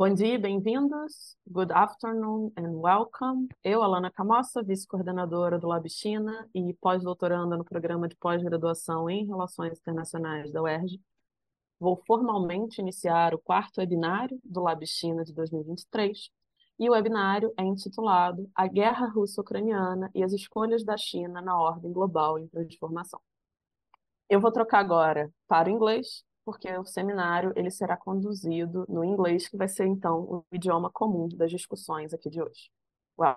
[0.00, 1.36] Bom dia, bem-vindos.
[1.46, 3.48] Good afternoon and welcome.
[3.62, 9.78] Eu, Alana Camossa, vice-coordenadora do Lab China e pós-doutoranda no programa de pós-graduação em Relações
[9.78, 10.98] Internacionais da UERJ,
[11.78, 16.30] vou formalmente iniciar o quarto webinário do Lab China de 2023.
[16.78, 21.92] E o webinário é intitulado A Guerra Russo-Ucraniana e as Escolhas da China na Ordem
[21.92, 23.20] Global em Transformação.
[24.30, 29.48] Eu vou trocar agora para o inglês porque o seminário ele será conduzido no inglês,
[29.48, 32.70] que vai ser então o idioma comum das discussões aqui de hoje.
[33.18, 33.36] Well,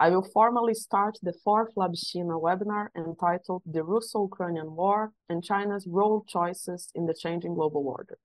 [0.00, 6.24] I will formally start the fourth Labishina webinar entitled The Russo-Ukrainian War and China's Role
[6.26, 8.16] Choices in the Changing Global Order.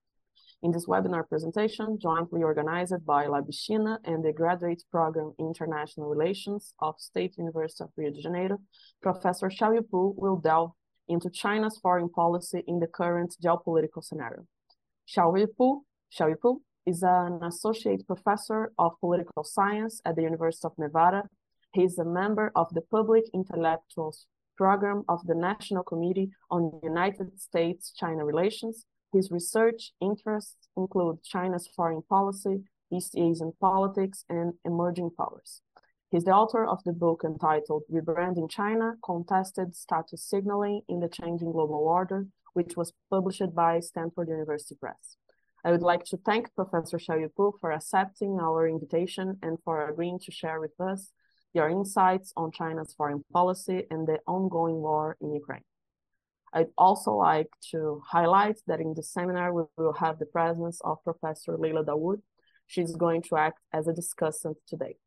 [0.62, 6.74] In this webinar presentation, jointly organized by Labishina and the Graduate Program in International Relations
[6.80, 8.60] of State University of Rio de Janeiro,
[9.02, 10.72] Professor Xiao Yipu will delve
[11.08, 14.46] into China's foreign policy in the current geopolitical scenario.
[15.08, 15.84] Xiaoyu Pu,
[16.18, 21.24] Xiao is an associate professor of political science at the University of Nevada.
[21.74, 27.40] He is a member of the Public Intellectuals Program of the National Committee on United
[27.40, 28.86] States-China Relations.
[29.12, 35.62] His research interests include China's foreign policy, East Asian politics, and emerging powers.
[36.14, 41.52] He's the author of the book entitled Rebranding China, Contested Status Signaling in the Changing
[41.52, 45.18] Global Order, which was published by Stanford University Press.
[45.66, 50.32] I would like to thank Professor Xiaoyu for accepting our invitation and for agreeing to
[50.32, 51.10] share with us
[51.52, 55.66] your insights on China's foreign policy and the ongoing war in Ukraine.
[56.54, 61.04] I'd also like to highlight that in the seminar, we will have the presence of
[61.04, 62.22] Professor Layla Dawood.
[62.68, 64.98] She's going to act as a discussant today.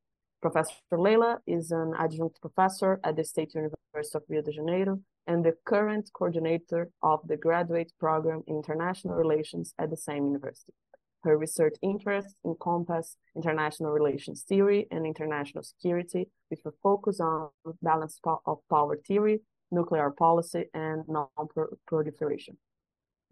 [0.43, 5.45] Professor Layla is an adjunct professor at the State University of Rio de Janeiro and
[5.45, 10.75] the current coordinator of the graduate program in international relations at the same university.
[11.25, 17.49] Her research interests encompass international relations theory and international security with a focus on
[17.83, 19.41] balance of power theory,
[19.73, 22.59] nuclear policy, and non-proliferation.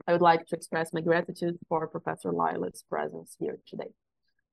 [0.08, 3.92] I would like to express my gratitude for Professor Layla's presence here today.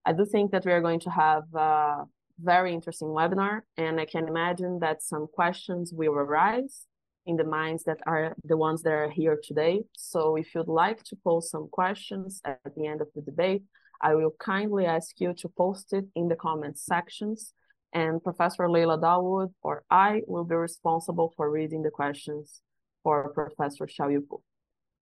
[0.06, 2.04] I do think that we are going to have uh,
[2.44, 6.88] very interesting webinar, and I can imagine that some questions will arise
[7.26, 9.84] in the minds that are the ones that are here today.
[9.96, 13.64] So if you'd like to post some questions at the end of the debate,
[14.02, 17.54] I will kindly ask you to post it in the comments sections,
[17.94, 22.62] and Professor Layla Dawood or I will be responsible for reading the questions
[23.04, 24.42] for Professor Xiaoyu Pu.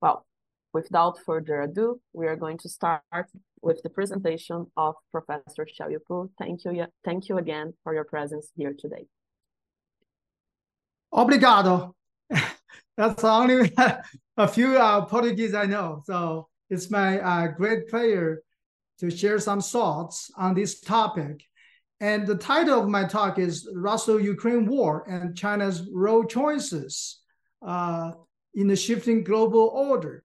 [0.02, 0.26] Well,
[0.74, 3.02] without further ado, we are going to start
[3.62, 8.74] with the presentation of Professor Xiaoyu Thank you, thank you again for your presence here
[8.78, 9.06] today.
[11.14, 11.94] Obrigado.
[12.98, 13.74] That's only
[14.38, 16.02] a few uh, Portuguese I know.
[16.06, 18.44] So it's my uh, great pleasure
[19.00, 21.44] to share some thoughts on this topic.
[22.02, 27.20] And the title of my talk is Russo-Ukraine War and China's Role Choices
[27.66, 28.12] uh,
[28.54, 30.24] in the Shifting Global Order.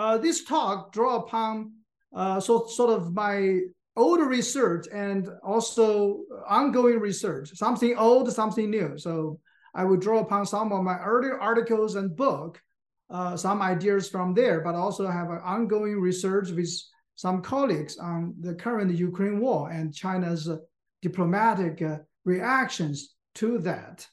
[0.00, 1.72] Uh, this talk draw upon
[2.16, 3.60] uh, so sort of my
[3.96, 8.96] old research and also ongoing research, something old, something new.
[8.96, 9.38] So
[9.74, 12.62] I will draw upon some of my earlier articles and book,
[13.10, 16.70] uh, some ideas from there, but also have an ongoing research with
[17.16, 20.56] some colleagues on the current Ukraine war and China's uh,
[21.02, 24.08] diplomatic uh, reactions to that.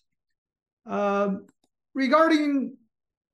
[0.86, 1.46] Um,
[1.94, 2.76] regarding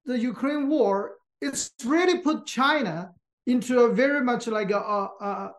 [0.06, 3.12] the Ukraine war, it's really put China
[3.46, 5.52] into a very much like a, a, a,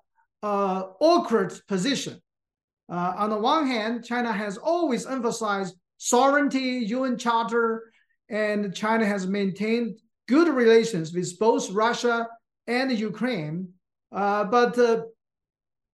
[0.43, 2.21] a awkward position.
[2.91, 7.93] Uh, on the one hand, China has always emphasized sovereignty, UN Charter,
[8.29, 12.27] and China has maintained good relations with both Russia
[12.67, 13.69] and Ukraine.
[14.11, 15.03] Uh, but uh,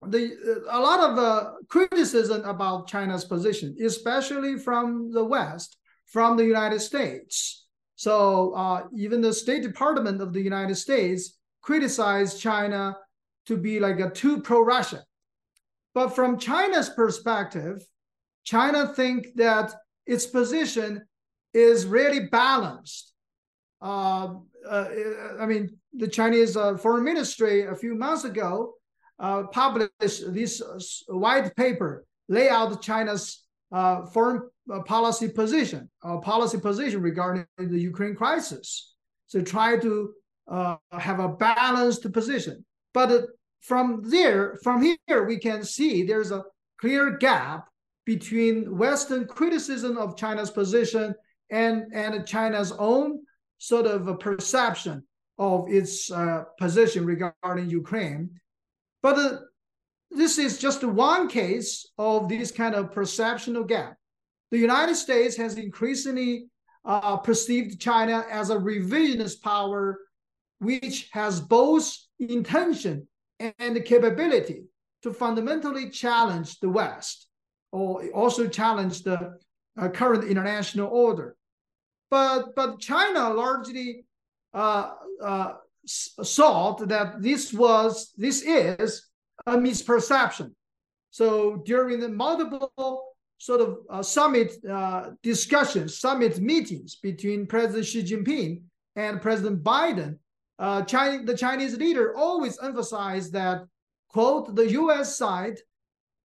[0.07, 5.77] the a lot of uh, criticism about China's position, especially from the West,
[6.07, 7.67] from the United States.
[8.01, 12.97] So uh, even the State Department of the United States criticized China
[13.45, 15.05] to be like a too pro-Russia.
[15.93, 17.85] But from China's perspective,
[18.43, 19.75] China think that
[20.07, 21.03] its position
[21.53, 23.13] is really balanced.
[23.83, 24.37] Uh,
[24.67, 24.89] uh,
[25.39, 28.77] I mean, the Chinese uh, foreign ministry a few months ago
[29.19, 30.63] uh, published this
[31.07, 34.47] white paper, lay out China's uh, foreign uh,
[34.85, 38.95] policy position, a policy position regarding the Ukraine crisis.
[39.27, 40.13] So try to
[40.51, 42.65] uh, have a balanced position.
[42.95, 43.27] But
[43.61, 46.45] from there, from here, we can see there's a
[46.81, 47.69] clear gap
[48.07, 51.15] between Western criticism of China's position
[51.51, 53.21] and, and China's own
[53.59, 55.03] sort of perception
[55.39, 58.31] of its uh, position regarding Ukraine.
[59.03, 59.39] But uh,
[60.11, 63.97] this is just one case of this kind of perceptional gap.
[64.51, 66.47] The United States has increasingly
[66.85, 69.99] uh, perceived China as a revisionist power,
[70.59, 73.07] which has both intention
[73.39, 74.65] and capability
[75.03, 77.29] to fundamentally challenge the West,
[77.73, 79.39] or also challenge the
[79.79, 81.37] uh, current international order.
[82.11, 84.05] But but China largely
[84.53, 85.53] uh, uh,
[86.25, 89.07] thought that this was this is
[89.47, 90.53] a misperception.
[91.11, 93.10] So during the multiple
[93.41, 98.61] sort of uh, summit uh, discussions, summit meetings between President Xi Jinping
[98.97, 100.19] and President Biden,
[100.59, 103.63] uh, China, the Chinese leader always emphasized that,
[104.11, 105.59] quote, the US side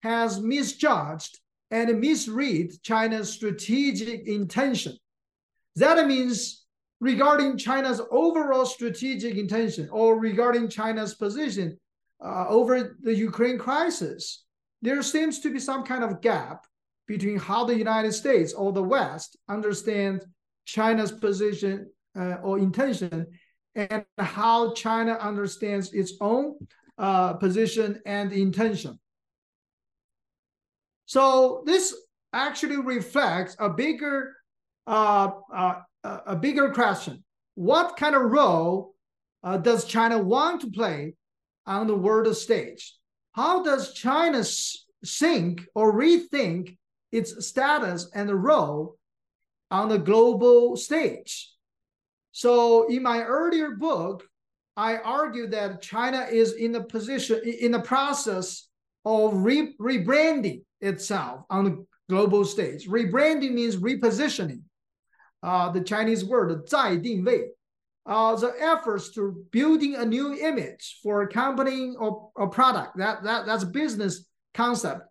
[0.03, 1.39] has misjudged
[1.71, 4.97] and misread China's strategic intention.
[5.77, 6.65] That means
[6.99, 11.79] regarding China's overall strategic intention or regarding China's position
[12.21, 14.43] uh, over the Ukraine crisis,
[14.81, 16.65] there seems to be some kind of gap
[17.07, 20.25] between how the United States or the West understand
[20.65, 23.27] China's position uh, or intention
[23.75, 26.55] and how China understands its own
[26.97, 28.97] uh, position and intention.
[31.05, 31.95] So this
[32.33, 34.33] actually reflects a bigger
[34.87, 37.23] uh, uh, a bigger question.
[37.55, 38.93] What kind of role
[39.43, 41.15] uh, does China want to play
[41.65, 42.95] on the world stage?
[43.31, 44.43] How does China
[45.05, 46.77] think or rethink
[47.14, 48.96] its status and role
[49.70, 51.52] on the global stage?
[52.32, 54.24] So in my earlier book,
[54.76, 58.68] I argued that China is in the position, in the process
[59.04, 62.88] of re rebranding itself on the global stage.
[62.88, 64.62] Rebranding means repositioning
[65.42, 67.50] uh, the Chinese word 再定位,
[68.06, 72.96] uh, the efforts to building a new image for a company or a product.
[72.96, 74.24] That, that, that's a business
[74.54, 75.02] concept.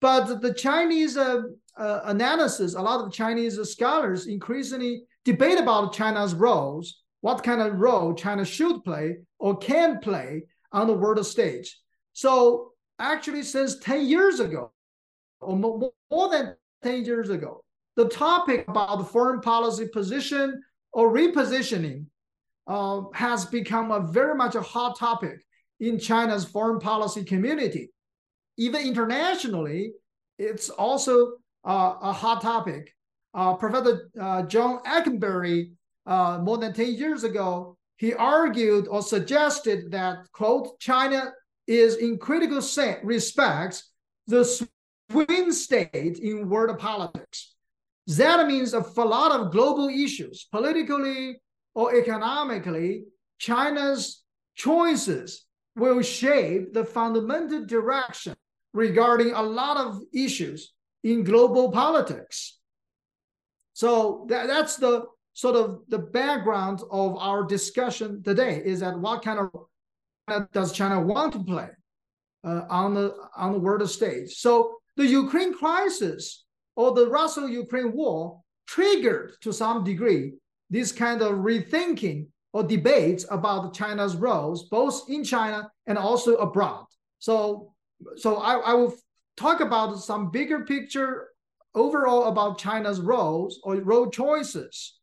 [0.00, 1.42] but the Chinese uh,
[1.76, 7.78] uh, analysis, a lot of Chinese scholars increasingly debate about China's roles, what kind of
[7.78, 11.78] role China should play or can play on the world stage.
[12.12, 14.72] So actually since 10 years ago,
[15.40, 17.62] or more than 10 years ago,
[17.96, 20.62] the topic about the foreign policy position
[20.92, 22.06] or repositioning
[22.66, 25.44] uh, has become a very much a hot topic
[25.80, 27.90] in China's foreign policy community.
[28.60, 29.94] Even internationally,
[30.38, 31.32] it's also
[31.64, 32.94] uh, a hot topic.
[33.32, 35.70] Uh, Professor uh, John Ikenberry,
[36.04, 41.32] uh, more than 10 years ago, he argued or suggested that, quote, China
[41.66, 42.60] is in critical
[43.02, 43.90] respects
[44.26, 47.54] the swing state in world politics.
[48.08, 51.40] That means a lot of global issues, politically
[51.74, 53.04] or economically,
[53.38, 54.22] China's
[54.54, 55.46] choices
[55.76, 58.34] will shape the fundamental direction
[58.72, 60.72] regarding a lot of issues
[61.02, 62.58] in global politics.
[63.72, 69.22] So that, that's the sort of the background of our discussion today is that what
[69.22, 71.68] kind of does China want to play
[72.44, 74.34] uh, on the on the world stage?
[74.34, 76.44] So the Ukraine crisis
[76.76, 80.32] or the Russo-Ukraine war triggered to some degree
[80.68, 86.84] this kind of rethinking or debates about China's roles, both in China and also abroad.
[87.18, 87.72] So,
[88.16, 88.94] so I, I will
[89.36, 91.28] talk about some bigger picture
[91.74, 94.98] overall about China's roles or role choices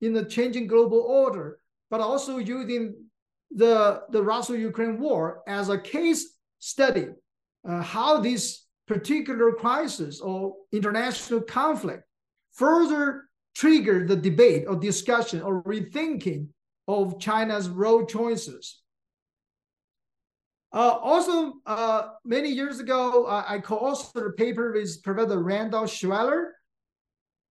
[0.00, 1.58] in the changing global order,
[1.90, 2.94] but also using
[3.50, 7.08] the, the Russo-Ukraine war as a case study,
[7.68, 12.02] uh, how this particular crisis or international conflict
[12.52, 13.24] further
[13.54, 16.48] triggered the debate or discussion or rethinking
[16.88, 18.82] of China's role choices.
[20.76, 26.52] Uh, also, uh, many years ago, uh, I co-authored a paper with Professor Randall Schweller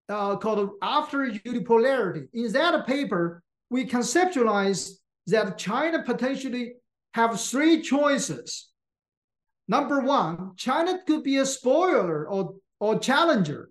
[0.09, 2.27] uh, called After Unipolarity.
[2.33, 3.41] In that paper,
[3.71, 4.91] we conceptualized
[5.25, 6.75] that China potentially
[7.15, 8.69] have three choices
[9.67, 13.69] Number one, China could be a spoiler or, or challenger.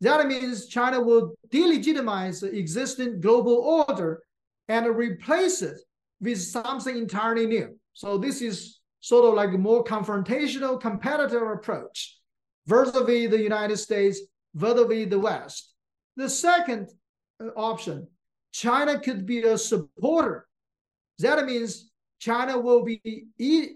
[0.00, 3.56] That means China will delegitimize the existing global
[3.88, 4.22] order
[4.68, 5.78] and replace it
[6.20, 7.77] with something entirely new.
[7.98, 12.16] So this is sort of like a more confrontational, competitive approach
[12.68, 14.20] vis-a-vis the United States,
[14.54, 15.74] vis-a-vis the West.
[16.16, 16.90] The second
[17.42, 18.06] uh, option,
[18.52, 20.46] China could be a supporter.
[21.18, 21.90] That means
[22.20, 23.00] China will be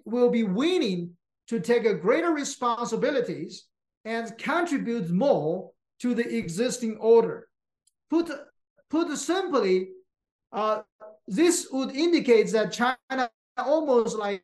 [0.05, 1.17] will be winning
[1.49, 3.65] to take a greater responsibilities
[4.05, 7.49] and contribute more to the existing order.
[8.09, 8.31] Put,
[8.89, 9.89] put simply,
[10.53, 10.83] uh,
[11.27, 14.43] this would indicate that China almost like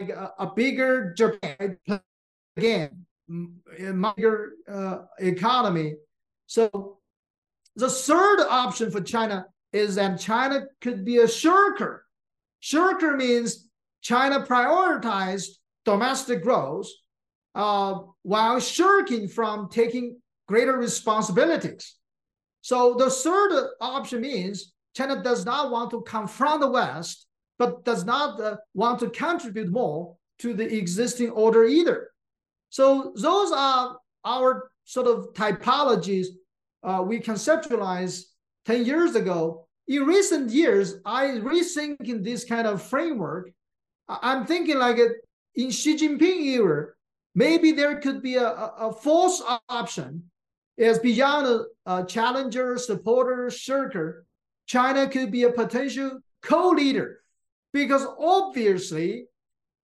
[0.00, 1.78] a, a bigger Japan
[2.56, 5.94] again, a bigger uh, economy.
[6.46, 6.98] So
[7.76, 12.04] the third option for China is that China could be a shirker.
[12.60, 13.68] Shirker means
[14.02, 15.48] China prioritized
[15.84, 16.88] domestic growth
[17.54, 21.96] uh, while shirking from taking greater responsibilities.
[22.62, 27.27] So the third option means China does not want to confront the West,
[27.58, 32.10] but does not uh, want to contribute more to the existing order either.
[32.70, 36.26] So those are our sort of typologies
[36.82, 38.24] uh, we conceptualized
[38.66, 39.66] 10 years ago.
[39.88, 43.50] In recent years, I rethink in this kind of framework.
[44.08, 44.98] I'm thinking like
[45.54, 46.88] in Xi Jinping era,
[47.34, 50.30] maybe there could be a, a, a fourth option
[50.76, 54.24] is beyond a, a challenger, supporter, shirker.
[54.66, 57.20] China could be a potential co-leader
[57.72, 59.26] because obviously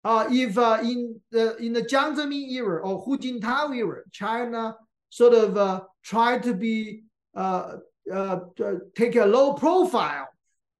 [0.04, 4.76] uh, if uh, in the in the Jiang Zemin era or Hu Jintao era, China
[5.08, 7.76] sort of uh, tried to be uh,
[8.12, 8.40] uh,
[8.94, 10.28] take a low profile,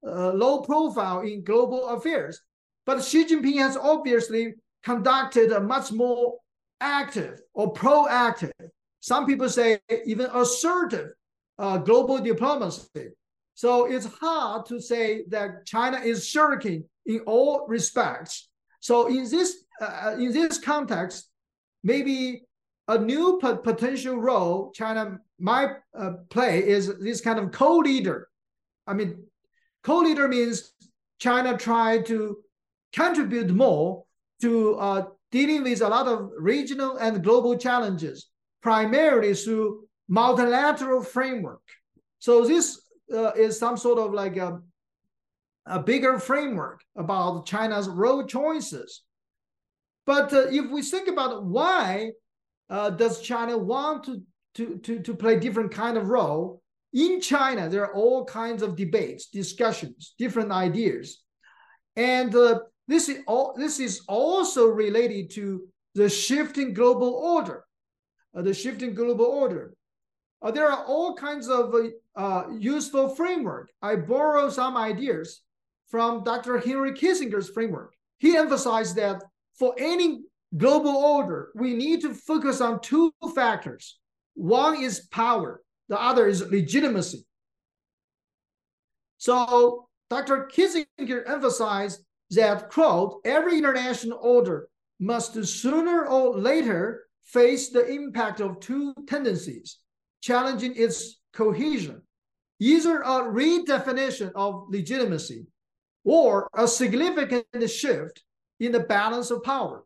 [0.05, 2.39] uh, low profile in global affairs.
[2.85, 6.35] But Xi Jinping has obviously conducted a much more
[6.79, 8.51] active or proactive,
[8.99, 11.09] some people say even assertive
[11.57, 13.09] global diplomacy.
[13.55, 18.49] So it's hard to say that China is shirking in all respects.
[18.81, 21.29] So in this uh, in this context,
[21.83, 22.43] maybe
[22.87, 28.27] a new potential role China might uh, play is this kind of co-leader.
[28.87, 29.23] I mean,
[29.83, 30.73] co-leader means
[31.19, 32.37] China try to
[32.93, 34.03] contribute more
[34.41, 38.27] to uh, dealing with a lot of regional and global challenges,
[38.61, 41.61] primarily through multilateral framework.
[42.19, 44.59] So this uh, is some sort of like a,
[45.65, 49.03] a bigger framework about China's role choices.
[50.05, 52.11] But uh, if we think about why
[52.69, 54.21] uh, does China want to,
[54.55, 56.61] to, to, to play different kind of role,
[56.93, 61.21] in China, there are all kinds of debates, discussions, different ideas.
[61.97, 67.65] And uh, this, is all, this is also related to the shifting global order,
[68.33, 69.74] uh, the shifting global order.
[70.45, 73.71] Uh, there are all kinds of uh, uh, useful framework.
[73.81, 75.41] I borrow some ideas
[75.87, 76.59] from Dr.
[76.59, 77.95] Henry Kissinger's framework.
[78.19, 79.23] He emphasized that
[79.57, 80.21] for any
[80.55, 83.97] global order, we need to focus on two factors.
[84.35, 87.25] One is power, the other is legitimacy.
[89.17, 90.47] So Dr.
[90.53, 94.67] Kissinger emphasized that, quote, every international order
[94.99, 99.79] must sooner or later face the impact of two tendencies,
[100.25, 102.01] challenging its cohesion,
[102.59, 105.45] either a redefinition of legitimacy
[106.03, 108.23] or a significant shift
[108.59, 109.83] in the balance of power.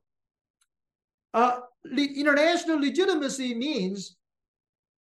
[1.34, 1.60] Uh,
[1.98, 4.16] international legitimacy means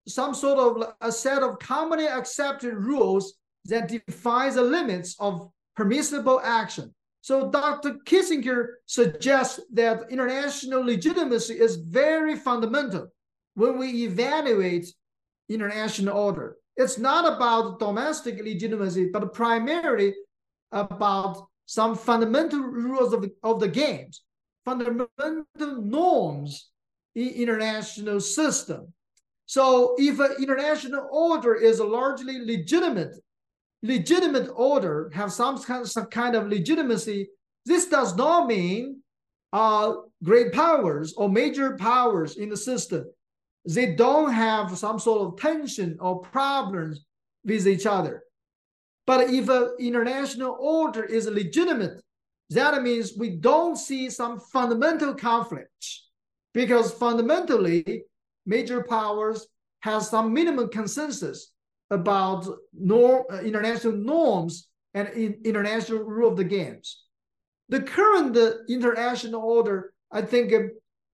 [0.09, 3.35] some sort of a set of commonly accepted rules
[3.67, 6.95] that defines the limits of permissible action.
[7.21, 7.97] So Dr.
[8.07, 13.09] Kissinger suggests that international legitimacy is very fundamental
[13.55, 14.87] when we evaluate
[15.49, 16.57] international order.
[16.77, 20.15] It's not about domestic legitimacy, but primarily
[20.73, 24.23] about some fundamental rules of the, of the games
[24.67, 25.47] fundamental
[25.81, 26.71] norms
[27.15, 28.93] in international system.
[29.47, 33.15] So if an international order is a largely legitimate,
[33.83, 37.29] legitimate order have some kind of, some kind of legitimacy,
[37.65, 39.03] this does not mean
[39.53, 43.05] uh, great powers or major powers in the system.
[43.67, 47.05] They don't have some sort of tension or problems
[47.45, 48.23] with each other.
[49.07, 52.03] But if an international order is legitimate,
[52.51, 56.09] that means we don't see some fundamental conflicts
[56.55, 58.03] because fundamentally
[58.47, 59.47] major powers
[59.81, 61.53] have some minimum consensus
[61.91, 67.05] about norm, uh, international norms and in, international rule of the games.
[67.69, 70.61] The current uh, international order, I think, uh,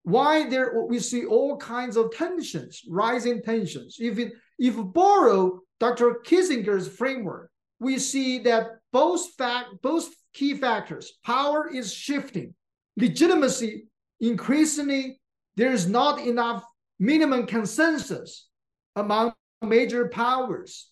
[0.05, 3.97] why there we see all kinds of tensions, rising tensions.
[4.01, 6.21] If it, if borrow Dr.
[6.25, 11.13] Kissinger's framework, we see that both fact both key factors.
[11.25, 12.55] Power is shifting.
[12.97, 13.87] Legitimacy,
[14.21, 15.21] increasingly,
[15.57, 16.65] there is not enough
[16.99, 18.49] minimum consensus
[18.97, 19.33] among
[19.63, 20.91] major powers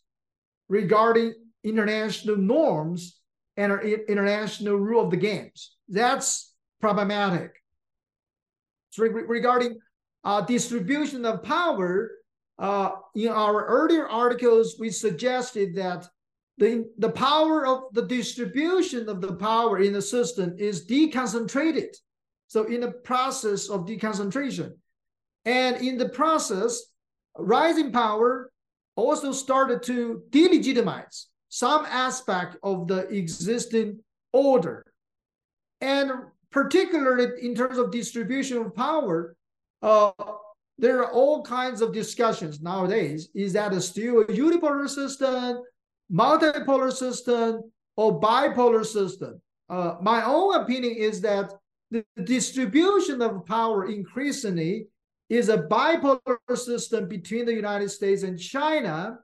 [0.68, 3.20] regarding international norms
[3.56, 3.72] and
[4.08, 5.76] international rule of the games.
[5.88, 7.59] That's problematic.
[8.98, 9.78] Regarding
[10.24, 12.10] uh, distribution of power,
[12.58, 16.06] uh, in our earlier articles, we suggested that
[16.58, 21.96] the, the power of the distribution of the power in the system is deconcentrated.
[22.48, 24.72] So in the process of deconcentration.
[25.46, 26.82] And in the process,
[27.38, 28.52] rising power
[28.94, 34.00] also started to delegitimize some aspect of the existing
[34.34, 34.84] order.
[35.80, 36.10] And
[36.50, 39.36] particularly in terms of distribution of power,
[39.82, 40.12] uh,
[40.78, 43.28] there are all kinds of discussions nowadays.
[43.34, 45.62] Is that a still a unipolar system,
[46.12, 49.40] multipolar system, or bipolar system?
[49.68, 51.52] Uh, my own opinion is that
[51.90, 54.86] the distribution of power increasingly
[55.28, 59.18] is a bipolar system between the United States and China,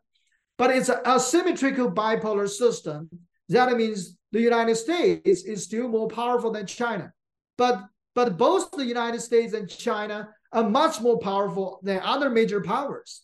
[0.58, 3.08] but it's a asymmetrical bipolar system.
[3.48, 7.12] That means the United States is still more powerful than China.
[7.58, 7.84] But
[8.14, 13.22] but both the United States and China are much more powerful than other major powers.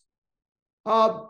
[0.85, 1.21] Uh,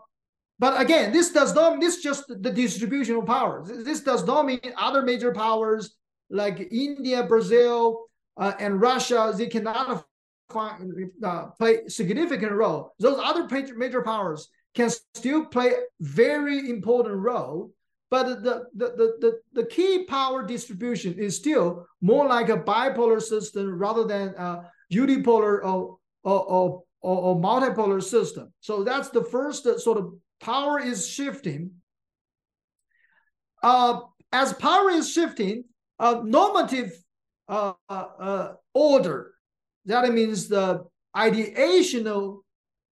[0.59, 3.63] but again, this does not this just the distribution of power.
[3.65, 5.95] This does not mean other major powers
[6.29, 8.05] like India, Brazil,
[8.37, 10.05] uh, and Russia they cannot
[10.53, 12.93] uh, play significant role.
[12.99, 17.71] Those other major powers can still play very important role
[18.13, 23.19] but the, the, the, the, the key power distribution is still more like a bipolar
[23.19, 28.53] system rather than a unipolar or, or, or, or, multipolar system.
[28.59, 31.71] So that's the first sort of power is shifting.
[33.63, 34.01] Uh,
[34.31, 35.63] as power is shifting,
[35.99, 36.91] uh, normative
[37.49, 39.33] uh, uh, order,
[39.85, 40.83] that means the
[41.17, 42.41] ideational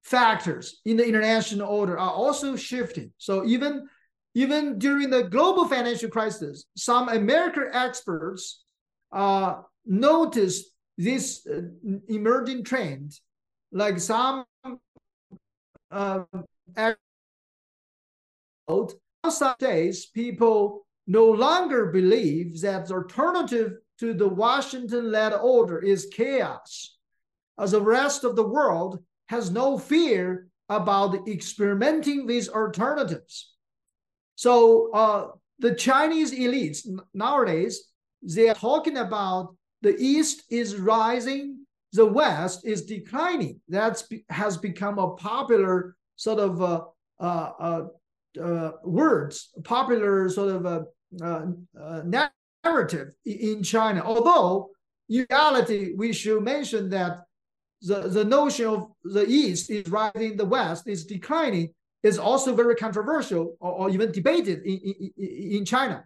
[0.01, 3.13] factors in the international order are also shifting.
[3.20, 3.88] So even
[4.34, 8.64] even during the global financial crisis, some American experts
[9.12, 11.62] uh, noticed this uh,
[12.08, 13.14] emerging trend,
[13.72, 14.46] like some
[15.92, 16.24] uh,
[19.29, 26.98] some days people no longer believe that the alternative to the Washington-led order is chaos,
[27.60, 33.50] as the rest of the world has no fear about experimenting with alternatives.
[34.35, 35.27] So uh,
[35.59, 37.89] the Chinese elites nowadays,
[38.22, 43.59] they are talking about the East is rising, the West is declining.
[43.70, 46.81] That has become a popular sort of uh,
[47.20, 47.81] uh, uh,
[48.41, 50.85] uh words, popular sort of a
[51.24, 52.01] uh,
[52.63, 54.01] narrative in China.
[54.03, 54.70] Although
[55.09, 57.24] in reality, we should mention that
[57.81, 62.75] the, the notion of the East is rising, the West is declining is also very
[62.75, 66.03] controversial or, or even debated in, in, in, China.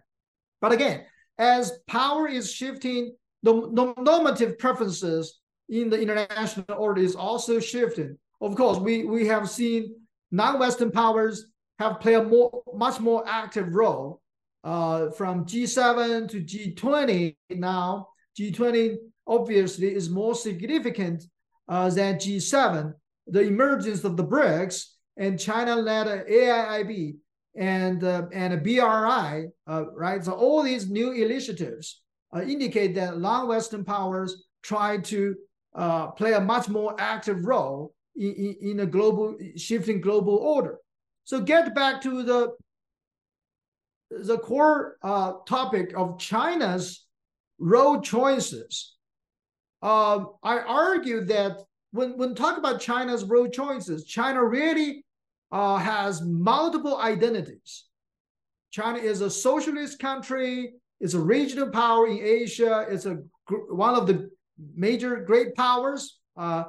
[0.60, 1.04] But again,
[1.38, 8.16] as power is shifting, the normative preferences in the international order is also shifting.
[8.40, 9.94] Of course, we, we have seen
[10.30, 11.46] non-Western powers
[11.78, 14.20] have played a more, much more active role
[14.64, 18.08] uh, from G7 to G20 now.
[18.38, 21.24] G20 obviously is more significant
[21.68, 22.92] uh, than G7.
[23.28, 27.16] The emergence of the BRICS and China led AIIB
[27.56, 30.22] and uh, and a BRI, uh, right?
[30.22, 32.02] So all these new initiatives
[32.34, 35.34] uh, indicate that non-Western powers try to
[35.74, 40.78] uh, play a much more active role in, in, in a global shifting global order.
[41.24, 42.52] So get back to the
[44.10, 47.06] the core uh, topic of China's
[47.58, 48.94] road choices.
[49.82, 51.58] Um, I argue that
[51.92, 55.05] when when talk about China's road choices, China really
[55.52, 57.84] uh, has multiple identities.
[58.70, 60.74] China is a socialist country.
[61.00, 62.86] It's a regional power in Asia.
[62.88, 63.18] It's a
[63.70, 64.30] one of the
[64.74, 66.64] major great powers, uh,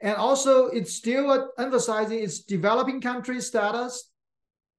[0.00, 4.10] and also it's still emphasizing its developing country status.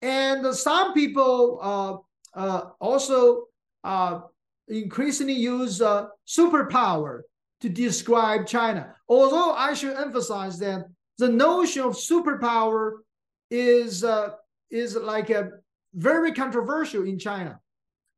[0.02, 3.46] And some people uh, uh also
[3.84, 4.22] uh,
[4.68, 7.22] increasingly use uh, superpower
[7.62, 8.96] to describe China.
[9.08, 10.86] Although I should emphasize that
[11.18, 13.00] the notion of superpower
[13.52, 14.30] is uh,
[14.72, 15.50] is like a
[15.94, 17.60] very controversial in China,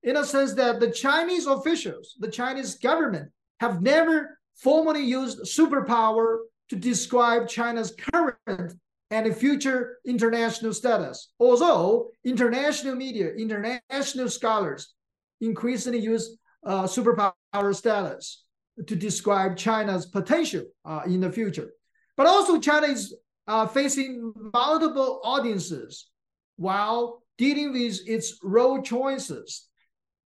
[0.04, 6.38] in a sense that the Chinese officials, the Chinese government, have never formally used superpower
[6.70, 8.74] to describe China's current
[9.10, 11.34] and future international status.
[11.40, 14.94] Although international media, international scholars
[15.42, 18.44] increasingly use uh, superpower status
[18.88, 21.70] to describe China's potential uh, in the future.
[22.18, 23.16] But also China is
[23.48, 26.10] uh, facing multiple audiences
[26.58, 29.68] while dealing with its role choices,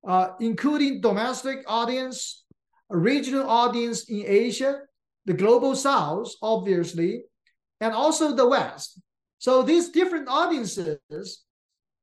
[0.07, 2.45] uh, including domestic audience,
[2.89, 4.81] regional audience in Asia,
[5.25, 7.23] the global south, obviously,
[7.81, 8.99] and also the West.
[9.39, 11.43] So these different audiences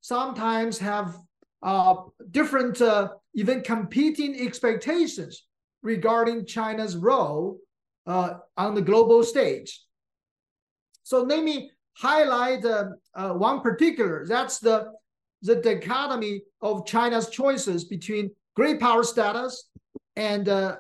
[0.00, 1.16] sometimes have
[1.62, 1.94] uh,
[2.30, 5.46] different, uh, even competing expectations
[5.82, 7.58] regarding China's role
[8.06, 9.80] uh, on the global stage.
[11.04, 14.26] So let me highlight uh, uh, one particular.
[14.26, 14.92] That's the
[15.42, 19.68] the dichotomy of China's choices between great power status
[20.16, 20.76] and uh,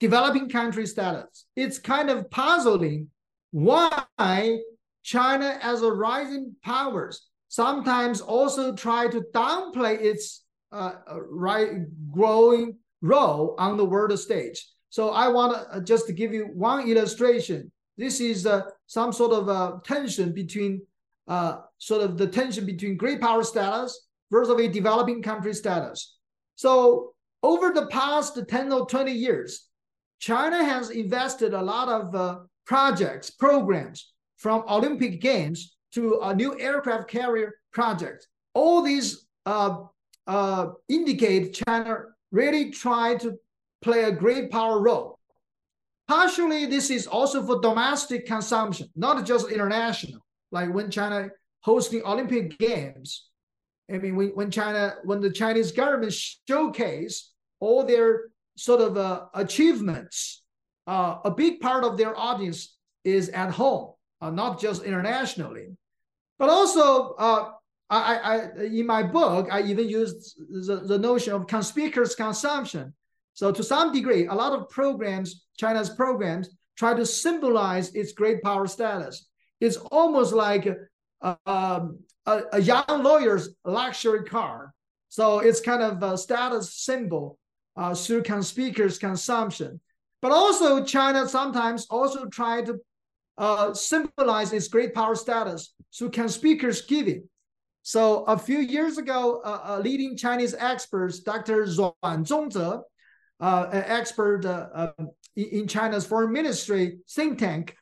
[0.00, 1.46] developing country status.
[1.54, 3.10] It's kind of puzzling
[3.52, 4.58] why
[5.04, 11.70] China, as a rising powers, sometimes also try to downplay its uh, uh right
[12.12, 14.66] growing role on the world stage.
[14.90, 17.70] So I want to uh, just give you one illustration.
[17.98, 20.80] This is uh, some sort of uh, tension between
[21.26, 26.16] uh, sort of the tension between great power status versus a developing country status.
[26.54, 29.68] So over the past 10 or 20 years,
[30.20, 36.58] China has invested a lot of uh, projects, programs from Olympic Games to a new
[36.60, 38.26] aircraft carrier project.
[38.54, 39.84] All these uh,
[40.26, 41.96] uh, indicate China
[42.30, 43.38] really try to
[43.82, 45.17] play a great power role.
[46.08, 50.24] Partially, this is also for domestic consumption, not just international.
[50.50, 51.28] Like when China
[51.60, 53.28] hosting Olympic Games,
[53.92, 56.14] I mean, when, when China, when the Chinese government
[56.48, 60.42] showcase all their sort of uh, achievements,
[60.86, 63.92] uh, a big part of their audience is at home,
[64.22, 65.76] uh, not just internationally.
[66.38, 67.50] But also, uh,
[67.90, 72.94] I, I, in my book, I even used the, the notion of conspicuous consumption.
[73.38, 78.42] So to some degree, a lot of programs, China's programs, try to symbolize its great
[78.42, 79.28] power status.
[79.60, 84.74] It's almost like a, um, a, a young lawyer's luxury car.
[85.08, 87.38] So it's kind of a status symbol
[87.76, 89.80] uh, through conspicuous consumption.
[90.20, 92.80] But also China sometimes also try to
[93.38, 97.28] uh, symbolize its great power status through conspicuous giving.
[97.82, 101.62] So a few years ago, a leading Chinese experts, Dr.
[101.62, 102.82] Ruan Zongze,
[103.40, 105.04] uh, an expert uh, uh,
[105.36, 107.76] in China's foreign ministry think tank,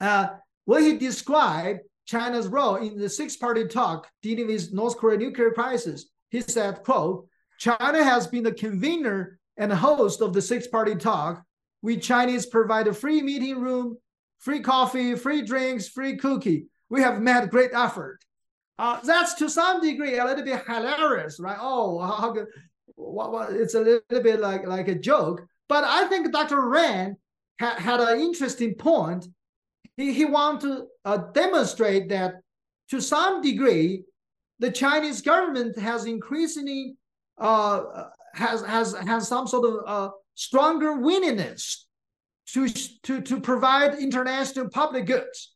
[0.00, 0.28] uh,
[0.64, 6.06] when he described China's role in the six-party talk dealing with North Korea nuclear crisis,
[6.30, 7.26] he said, quote,
[7.58, 11.42] China has been the convener and host of the six-party talk.
[11.82, 13.98] We Chinese provide a free meeting room,
[14.38, 16.66] free coffee, free drinks, free cookie.
[16.90, 18.20] We have made great effort.
[18.78, 21.58] Uh, that's to some degree a little bit hilarious, right?
[21.60, 22.46] Oh, how good.
[22.96, 25.42] What, what, it's a little bit like, like a joke.
[25.68, 26.68] But I think Dr.
[26.68, 27.16] Ren
[27.60, 29.26] ha- had an interesting point.
[29.96, 32.34] He, he wanted to uh, demonstrate that
[32.90, 34.04] to some degree,
[34.58, 36.96] the Chinese government has increasingly
[37.38, 37.82] uh,
[38.34, 41.86] has has has some sort of uh, stronger willingness
[42.48, 42.68] to
[43.02, 45.54] to to provide international public goods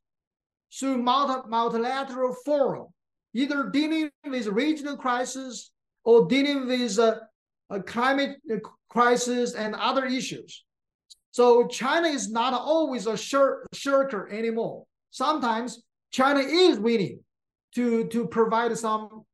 [0.78, 2.88] through multi, multilateral forum
[3.34, 5.70] either dealing with regional crisis
[6.04, 7.16] or dealing with uh,
[7.70, 8.56] a climate uh,
[8.88, 10.64] crisis and other issues.
[11.30, 14.84] So China is not always a shir shirker anymore.
[15.10, 17.20] Sometimes China is willing
[17.74, 19.24] to, to provide some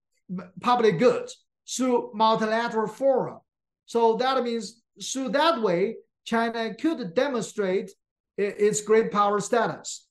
[0.60, 3.38] public goods through multilateral forum.
[3.86, 7.90] So that means through that way, China could demonstrate
[8.36, 10.06] its great power status.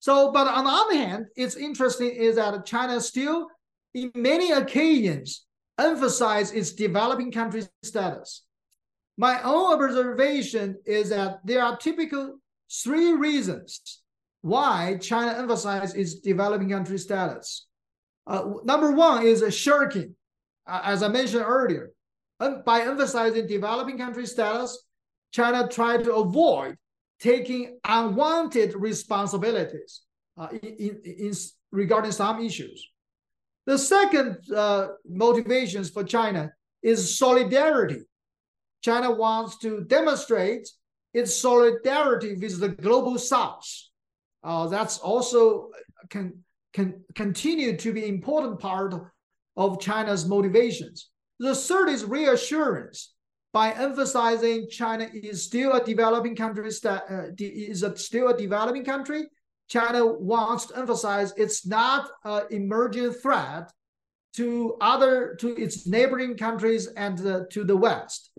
[0.00, 3.46] So, but on the other hand, it's interesting is that China still,
[3.94, 5.46] in many occasions,
[5.78, 8.42] emphasize its developing country status.
[9.16, 12.38] My own observation is that there are typical
[12.70, 14.02] three reasons
[14.40, 17.66] why China emphasizes its developing country status.
[18.26, 20.14] Uh, number one is a shirking,
[20.66, 21.92] uh, as I mentioned earlier.
[22.64, 24.84] by emphasizing developing country status,
[25.32, 26.76] China tried to avoid
[27.20, 30.02] taking unwanted responsibilities
[30.36, 31.32] uh, in, in,
[31.70, 32.91] regarding some issues.
[33.66, 38.02] The second uh, motivations for China is solidarity.
[38.82, 40.68] China wants to demonstrate
[41.14, 43.68] its solidarity with the global south.
[44.42, 45.70] Uh, that's also
[46.10, 48.94] can can continue to be important part
[49.56, 51.10] of China's motivations.
[51.38, 53.14] The third is reassurance
[53.52, 56.98] by emphasizing China is still a developing country, uh,
[57.38, 59.26] is a, still a developing country,
[59.72, 63.72] China wants to emphasize it's not an emerging threat
[64.34, 68.30] to other to its neighboring countries and uh, to the West.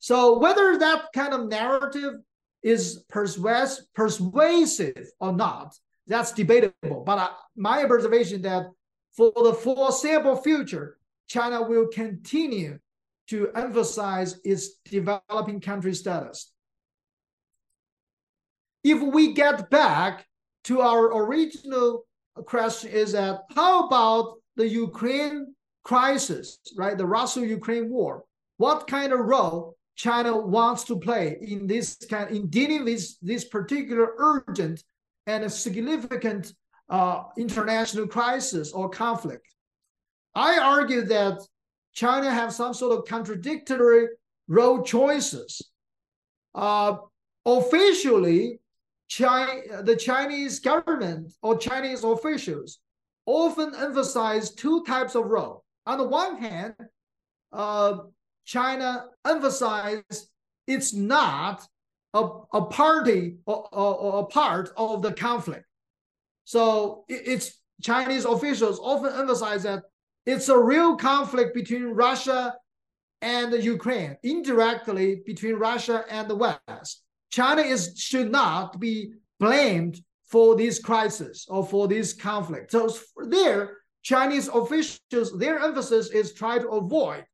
[0.00, 2.14] So whether that kind of narrative
[2.62, 5.74] is persuas- persuasive or not,
[6.06, 7.04] that's debatable.
[7.06, 8.66] But uh, my observation that
[9.16, 12.78] for the foreseeable future, China will continue
[13.28, 16.52] to emphasize its developing country status.
[18.84, 20.26] If we get back
[20.64, 22.04] to our original
[22.46, 26.96] question is that how about the Ukraine crisis, right?
[26.96, 28.24] The Russia-Ukraine war.
[28.58, 33.44] what kind of role China wants to play in this kind in dealing with this
[33.44, 34.82] particular urgent
[35.26, 36.54] and significant
[36.88, 39.48] uh, international crisis or conflict.
[40.34, 41.40] I argue that
[41.92, 44.08] China have some sort of contradictory
[44.48, 45.60] role choices.
[46.54, 46.96] Uh,
[47.44, 48.60] officially,
[49.12, 52.78] China, the Chinese government or Chinese officials
[53.26, 55.64] often emphasize two types of role.
[55.84, 56.74] On the one hand,
[57.52, 57.98] uh,
[58.46, 60.30] China emphasizes
[60.66, 61.62] it's not
[62.14, 65.66] a, a party or, or, or, a part of the conflict.
[66.44, 69.82] So it, it's Chinese officials often emphasize that
[70.24, 72.54] it's a real conflict between Russia
[73.20, 77.01] and Ukraine, indirectly between Russia and the West.
[77.32, 82.70] China is should not be blamed for this crisis or for this conflict.
[82.70, 82.94] So
[83.26, 87.24] there, Chinese officials, their emphasis is try to avoid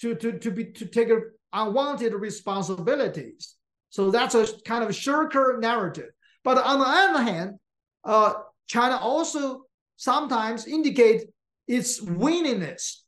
[0.00, 1.10] to, to, to be to take
[1.52, 3.56] unwanted responsibilities.
[3.90, 6.10] So that's a kind of shirker narrative.
[6.44, 7.58] But on the other hand,
[8.04, 8.34] uh,
[8.66, 9.64] China also
[9.96, 11.24] sometimes indicate
[11.66, 13.04] its willingness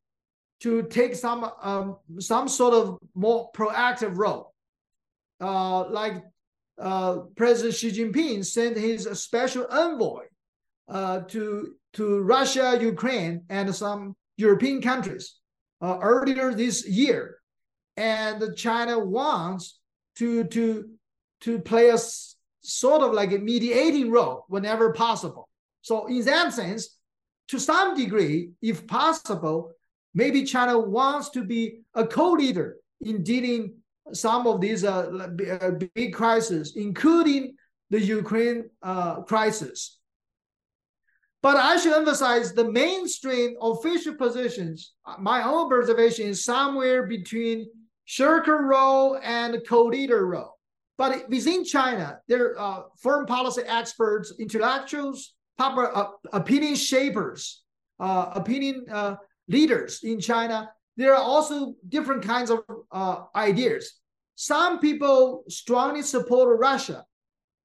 [0.60, 4.54] to take some um, some sort of more proactive role.
[5.40, 6.22] Uh, like
[6.78, 10.24] uh, President Xi Jinping sent his special envoy
[10.88, 15.36] uh, to to Russia, Ukraine, and some European countries
[15.82, 17.38] uh, earlier this year,
[17.96, 19.78] and China wants
[20.16, 20.88] to to
[21.42, 21.98] to play a
[22.62, 25.48] sort of like a mediating role whenever possible.
[25.82, 26.96] So in that sense,
[27.48, 29.72] to some degree, if possible,
[30.14, 33.74] maybe China wants to be a co-leader in dealing
[34.12, 35.28] some of these uh,
[35.62, 37.54] uh big crises, including
[37.90, 39.98] the Ukraine uh, crisis.
[41.42, 44.92] But I should emphasize the mainstream official positions.
[45.18, 47.66] My own observation is somewhere between
[48.04, 50.58] shirker role and co-leader role.
[50.98, 57.62] But within China, there are uh, foreign policy experts, intellectuals, popular uh, opinion shapers,
[57.98, 59.16] uh, opinion uh,
[59.48, 60.70] leaders in China.
[60.96, 64.00] There are also different kinds of uh, ideas.
[64.34, 67.04] Some people strongly support Russia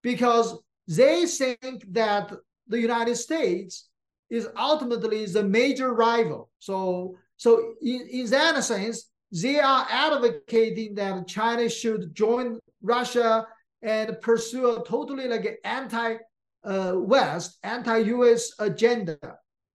[0.01, 2.31] because they think that
[2.67, 3.89] the United States
[4.29, 6.49] is ultimately the major rival.
[6.59, 13.45] So, so in, in that sense, they are advocating that China should join Russia
[13.81, 19.17] and pursue a totally like anti-West, uh, anti-US agenda,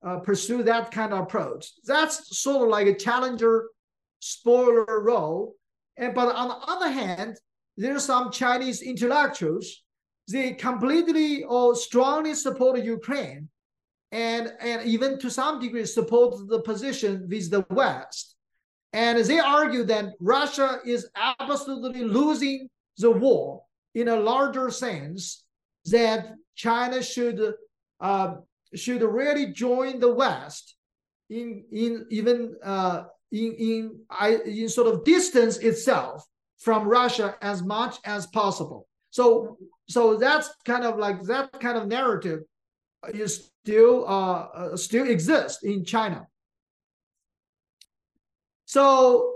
[0.03, 1.73] uh, pursue that kind of approach.
[1.85, 3.69] That's sort of like a challenger
[4.21, 5.55] spoiler role.
[5.97, 7.37] And but on the other hand,
[7.77, 9.83] there are some Chinese intellectuals
[10.31, 13.49] they completely or strongly support Ukraine
[14.13, 18.37] and, and even to some degree support the position with the West.
[18.93, 21.09] And they argue that Russia is
[21.41, 23.63] absolutely losing the war
[23.95, 25.45] in a larger sense,
[25.87, 27.55] that China should
[28.01, 28.35] uh,
[28.75, 30.77] should really join the West
[31.29, 34.01] in in even uh, in in
[34.47, 36.25] in sort of distance itself
[36.59, 38.87] from Russia as much as possible.
[39.11, 39.57] So
[39.89, 42.41] so that's kind of like that kind of narrative
[43.09, 46.27] is still uh, uh, still exists in China.
[48.67, 49.35] So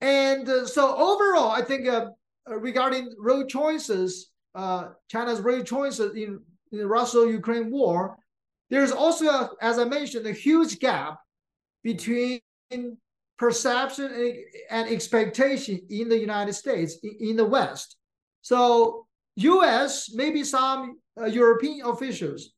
[0.00, 2.10] and uh, so overall, I think uh,
[2.50, 6.40] uh regarding road choices, uh, China's road choices in,
[6.72, 8.18] in the Russo-Ukraine war,
[8.70, 11.18] there's also, as I mentioned, a huge gap
[11.82, 12.40] between
[13.36, 17.96] perception and, expectation in the United States, in, in the West.
[18.42, 19.06] So
[19.36, 22.52] U.S., maybe some uh, European officials,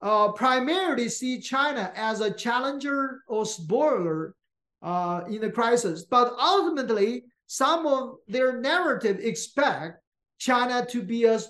[0.00, 4.34] uh, primarily see China as a challenger or spoiler
[4.82, 10.00] uh, in the crisis, but ultimately, some of their narrative expect
[10.38, 11.40] China to be a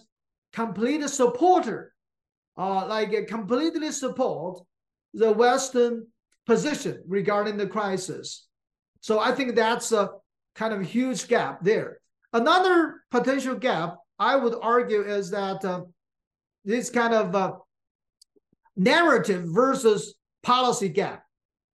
[0.53, 1.93] complete supporter,
[2.59, 4.61] uh, like a completely support
[5.15, 6.07] the Western
[6.47, 8.47] position regarding the crisis.
[9.01, 10.11] So I think that's a
[10.55, 12.01] kind of huge gap there.
[12.33, 15.83] Another potential gap I would argue is that uh,
[16.65, 17.53] this kind of uh,
[18.77, 21.23] narrative versus policy gap.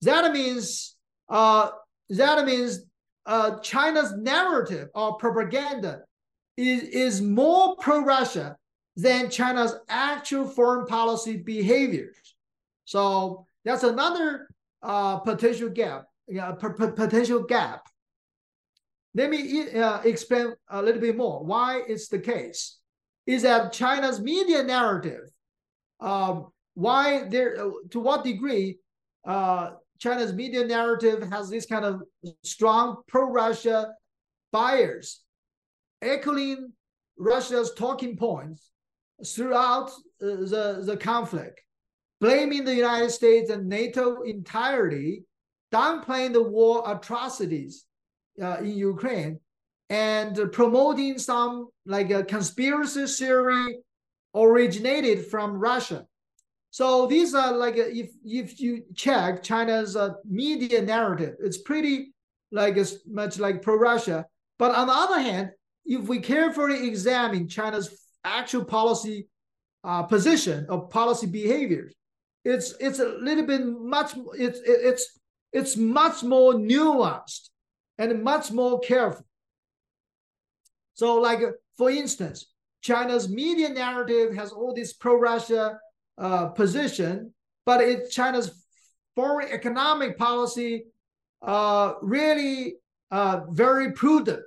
[0.01, 0.95] That means
[1.29, 1.69] uh,
[2.09, 2.81] that means
[3.25, 6.01] uh, China's narrative or propaganda
[6.57, 8.57] is, is more pro-Russia
[8.95, 12.35] than China's actual foreign policy behaviors.
[12.85, 14.47] So that's another
[14.81, 17.87] uh, potential gap, yeah, potential gap
[19.15, 22.79] let me uh, explain a little bit more why it's the case.
[23.25, 25.29] Is that China's media narrative,
[25.99, 28.79] um, why there, uh, to what degree
[29.25, 32.01] uh, China's media narrative has this kind of
[32.43, 33.93] strong pro-Russia
[34.51, 35.21] bias,
[36.01, 36.73] echoing
[37.17, 38.71] Russia's talking points
[39.25, 39.89] throughout
[40.21, 41.61] uh, the, the conflict,
[42.19, 45.23] blaming the United States and NATO entirely,
[45.71, 47.85] downplaying the war atrocities
[48.41, 49.39] uh, in Ukraine,
[49.89, 53.77] and promoting some like a conspiracy theory
[54.35, 56.05] originated from Russia.
[56.71, 62.13] So these are like if if you check China's uh, media narrative, it's pretty
[62.51, 64.25] like as much like pro-Russia.
[64.57, 65.51] But on the other hand,
[65.85, 69.27] if we carefully examine China's actual policy
[69.83, 71.93] uh, position of policy behaviors,
[72.45, 75.19] it's it's a little bit much it's it's
[75.51, 77.49] it's much more nuanced
[77.97, 79.25] and much more careful.
[80.95, 81.39] So, like
[81.77, 85.79] for instance, China's media narrative has all this pro-Russia
[86.17, 87.33] uh, position,
[87.65, 88.63] but it China's
[89.15, 90.85] foreign economic policy
[91.41, 92.75] uh, really
[93.11, 94.43] uh, very prudent.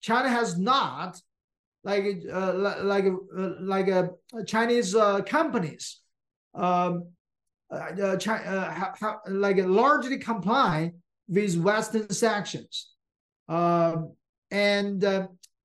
[0.00, 1.20] China has not
[1.88, 4.08] like uh, like uh, like uh,
[4.46, 6.00] Chinese uh, companies
[6.54, 7.08] um,
[7.72, 10.92] uh, uh, ha, ha, like largely comply
[11.28, 12.92] with Western sanctions,
[13.48, 14.12] um,
[14.50, 15.00] and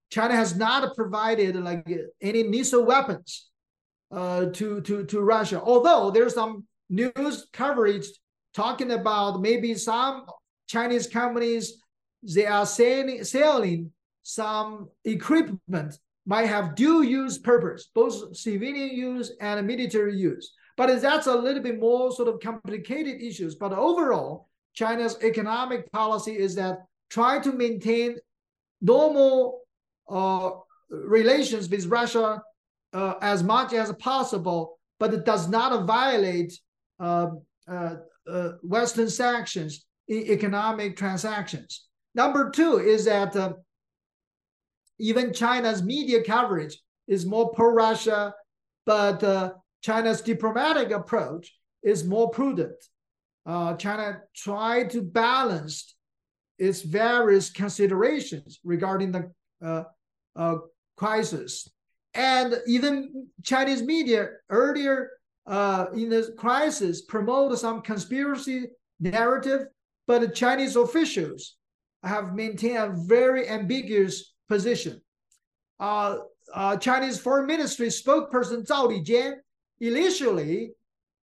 [0.09, 1.85] China has not provided like
[2.21, 3.49] any missile weapons
[4.11, 5.61] to to to Russia.
[5.61, 8.07] Although there's some news coverage
[8.53, 10.25] talking about maybe some
[10.67, 11.81] Chinese companies
[12.35, 13.91] they are selling selling
[14.23, 20.53] some equipment might have dual use purpose, both civilian use and military use.
[20.77, 23.55] But that's a little bit more sort of complicated issues.
[23.55, 28.17] But overall, China's economic policy is that try to maintain
[28.81, 29.59] normal
[30.09, 30.51] uh,
[30.89, 32.41] relations with Russia
[32.93, 36.53] uh, as much as possible, but it does not violate
[36.99, 37.27] uh,
[37.67, 37.95] uh,
[38.27, 41.87] uh Western sanctions in economic transactions.
[42.15, 43.53] Number two is that uh,
[44.99, 46.77] even China's media coverage
[47.07, 48.33] is more pro-Russia,
[48.85, 51.53] but China's diplomatic approach
[51.83, 52.75] is more prudent.
[53.77, 55.95] China tried to balance
[56.57, 59.31] its various considerations regarding the
[59.63, 59.83] uh,
[60.35, 60.55] uh,
[60.95, 61.69] crisis.
[62.13, 65.11] And even Chinese media earlier
[65.47, 68.67] uh, in the crisis promote some conspiracy
[68.99, 69.67] narrative,
[70.07, 71.55] but the Chinese officials
[72.03, 75.01] have maintained a very ambiguous position.
[75.79, 76.17] Uh,
[76.53, 79.35] uh, Chinese Foreign Ministry spokesperson Zhao Lijian
[79.79, 80.71] initially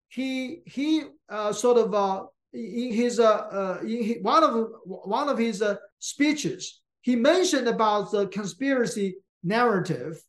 [0.09, 5.29] he he uh, sort of uh, in his uh, uh, in his, one of one
[5.29, 10.21] of his uh, speeches he mentioned about the conspiracy narrative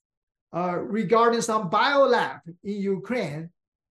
[0.55, 3.51] uh, regarding some biolab in Ukraine.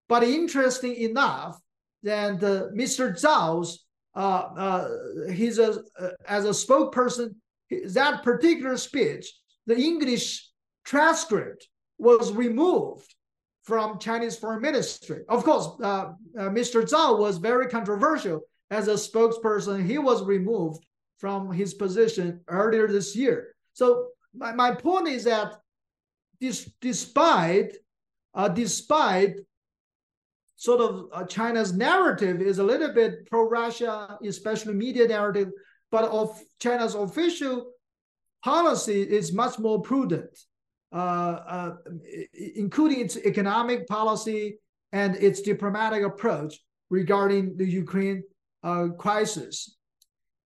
[0.10, 1.60] But interesting enough,
[2.04, 3.14] that uh, Mr.
[3.14, 4.88] Zhao's uh,
[5.32, 5.84] he's a,
[6.28, 7.36] as a spokesperson,
[7.70, 9.34] that particular speech,
[9.66, 10.50] the English
[10.86, 13.14] transcript was removed
[13.64, 15.24] from Chinese Foreign Ministry.
[15.28, 16.84] Of course, uh, uh, Mr.
[16.84, 19.86] Zhao was very controversial as a spokesperson.
[19.86, 20.86] He was removed
[21.18, 23.54] from his position earlier this year.
[23.74, 25.56] So my, my point is that
[26.40, 27.74] this, despite
[28.34, 29.36] uh, despite
[30.56, 35.50] sort of uh, China's narrative is a little bit pro-Russia, especially media narrative,
[35.92, 37.72] but of China's official
[38.44, 40.38] policy is much more prudent,
[40.94, 41.76] uh, uh,
[42.56, 44.58] including its economic policy
[44.92, 48.24] and its diplomatic approach regarding the Ukraine
[48.64, 49.78] uh, crisis.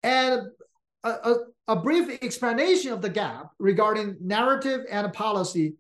[0.04, 0.42] And
[1.04, 1.36] a, a,
[1.70, 5.76] a, brief explanation of the gap regarding narrative and policy.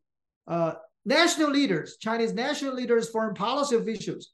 [0.48, 0.74] Uh,
[1.06, 4.32] national leaders, Chinese national leaders, foreign policy officials,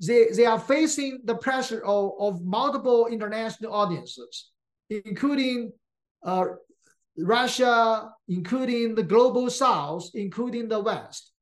[0.00, 4.50] they, they are facing the pressure of, of multiple international audiences,
[4.90, 5.72] including
[6.24, 6.44] uh,
[7.18, 11.32] Russia, including the global south, including the West.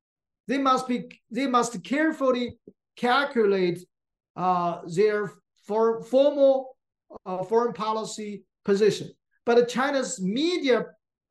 [0.47, 2.57] They must be they must carefully
[2.95, 3.85] calculate
[4.35, 5.31] uh, their
[5.65, 6.77] for, formal
[7.25, 9.09] uh, foreign policy position.
[9.45, 10.85] But China's media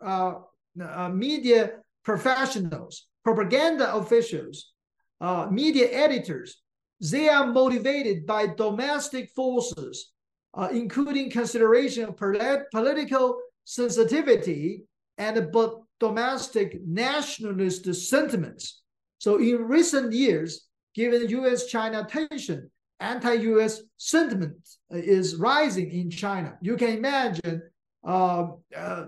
[0.04, 0.34] uh,
[0.80, 1.70] uh, media
[2.04, 4.72] professionals, propaganda officials,
[5.20, 6.62] uh, media editors,
[7.00, 10.12] they are motivated by domestic forces,
[10.56, 14.84] uh, including consideration of political sensitivity
[15.18, 15.54] and
[16.00, 18.82] domestic nationalist sentiments.
[19.18, 24.56] So in recent years, given U.S.-China tension, anti-US sentiment
[24.90, 26.56] is rising in China.
[26.60, 27.62] You can imagine
[28.06, 29.06] uh, uh,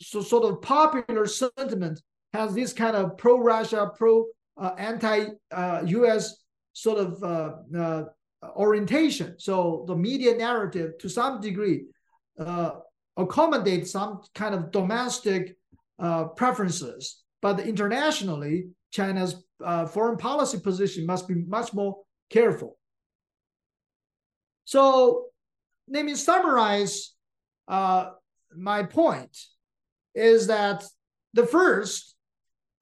[0.00, 2.00] so sort of popular sentiment
[2.32, 6.34] has this kind of pro-Russia, pro-anti-US uh,
[6.72, 8.04] sort of uh, uh,
[8.42, 9.34] orientation.
[9.38, 11.84] So the media narrative, to some degree,
[12.38, 12.72] uh,
[13.16, 15.56] accommodate some kind of domestic
[15.98, 21.98] uh, preferences, but internationally, China's uh, foreign policy position must be much more
[22.30, 22.78] careful.
[24.64, 25.26] So
[25.88, 27.14] let me summarize
[27.68, 28.10] uh,
[28.56, 29.36] my point
[30.14, 30.84] is that
[31.34, 32.14] the first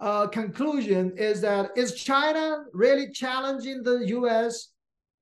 [0.01, 4.71] uh, conclusion is that is China really challenging the US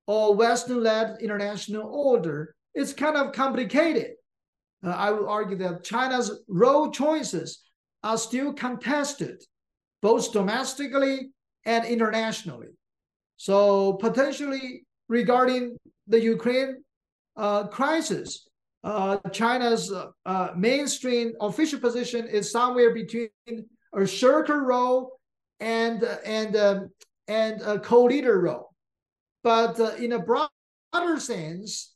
[0.06, 2.54] or Western led international order?
[2.74, 4.12] It's kind of complicated.
[4.84, 7.62] Uh, I would argue that China's role choices
[8.02, 9.42] are still contested,
[10.02, 11.30] both domestically
[11.64, 12.68] and internationally.
[13.36, 15.76] So, potentially regarding
[16.06, 16.82] the Ukraine
[17.36, 18.48] uh, crisis,
[18.84, 19.92] uh, China's
[20.24, 23.28] uh, mainstream official position is somewhere between
[23.94, 25.18] a shirker role
[25.60, 26.90] and and um,
[27.28, 28.75] and a co-leader role.
[29.46, 31.94] But uh, in a broader sense,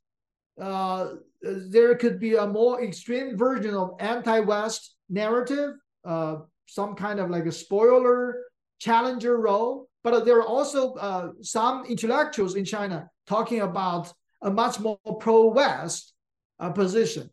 [0.63, 5.71] uh, there could be a more extreme version of anti-West narrative,
[6.05, 6.37] uh,
[6.67, 8.45] some kind of like a spoiler
[8.79, 9.89] challenger role.
[10.05, 16.15] But there are also uh, some intellectuals in China talking about a much more pro-West
[16.61, 17.29] uh, position,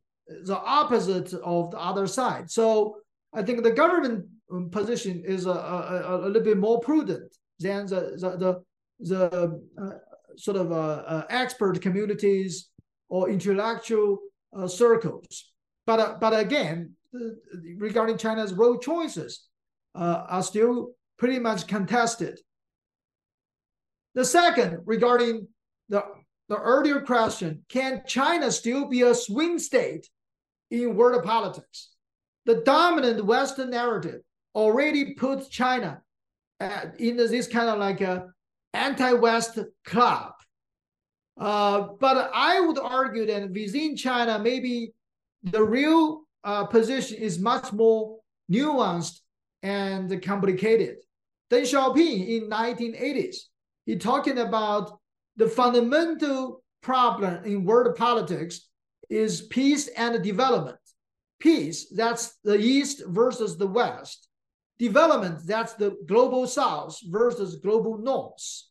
[0.52, 2.50] the opposite of the other side.
[2.50, 2.96] So
[3.36, 7.86] I think the government um, position is a, a, a little bit more prudent than
[7.86, 8.52] the the the,
[9.00, 10.07] the uh,
[10.38, 12.70] sort of uh, uh, expert communities
[13.10, 14.20] or intellectual
[14.56, 15.52] uh, circles.
[15.86, 16.94] But but again,
[17.78, 19.48] regarding China's role choices,
[19.96, 22.40] are still pretty much contested.
[24.14, 25.48] The second, regarding
[25.90, 26.04] the
[26.50, 30.08] the earlier question, can China still be a swing state
[30.72, 31.90] in world politics?
[32.46, 34.22] The dominant Western narrative
[34.56, 36.02] already put China
[37.00, 38.28] in this kind of like a
[38.78, 40.34] anti-West club.
[41.40, 44.94] Uh, but I would argue that within China, maybe
[45.44, 48.18] the real uh, position is much more
[48.52, 49.20] nuanced
[49.64, 50.98] and complicated.
[51.52, 53.36] Deng Xiaoping in 1980s,
[53.86, 55.00] he talking about
[55.38, 58.68] the fundamental problem in world politics
[59.10, 60.78] is peace and development.
[61.40, 64.28] Peace, that's the East versus the West.
[64.80, 68.67] Development, that's the global South versus global North.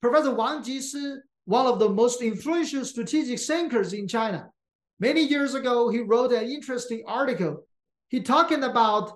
[0.00, 4.50] Professor Wang Ji Jisi, one of the most influential strategic thinkers in China,
[4.98, 7.64] many years ago, he wrote an interesting article.
[8.08, 9.12] He talking about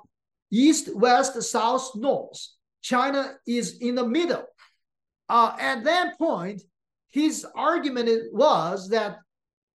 [0.51, 2.39] East, West, South, North.
[2.83, 4.45] China is in the middle.
[5.29, 6.63] Uh, at that point,
[7.11, 9.19] his argument was that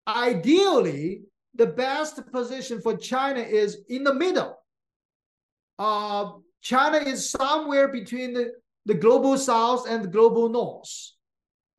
[0.08, 1.22] ideally,
[1.56, 4.58] the best position for China is in the middle.
[5.80, 8.52] Uh, China is somewhere between the,
[8.88, 10.90] the global south and the global north.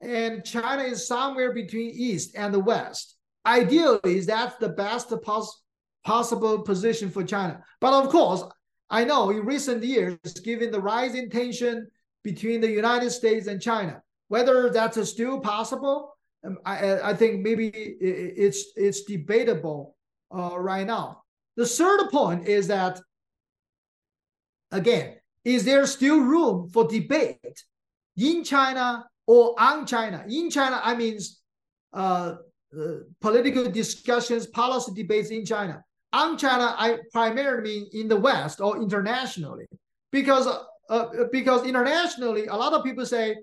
[0.01, 3.17] And China is somewhere between east and the west.
[3.45, 5.63] Ideally, that's the best pos-
[6.05, 7.65] possible position for China.
[7.81, 8.45] But of course,
[8.91, 11.89] I know in recent years, given the rising tension
[12.23, 14.03] between the United States and China.
[14.29, 19.97] Whether that's still possible, um, I, I think maybe it's it's debatable
[20.31, 21.23] uh, right now.
[21.57, 23.01] The third point is that
[24.71, 25.18] again,
[25.49, 27.65] is there still room for debate
[28.17, 30.25] in China or on China?
[30.29, 31.19] In China, I mean
[31.95, 32.35] uh,
[32.79, 35.83] uh, political discussions, policy debates in China.
[36.13, 39.67] On China, I primarily mean in the West or internationally,
[40.13, 40.47] because
[40.91, 43.37] uh, because internationally, a lot of people say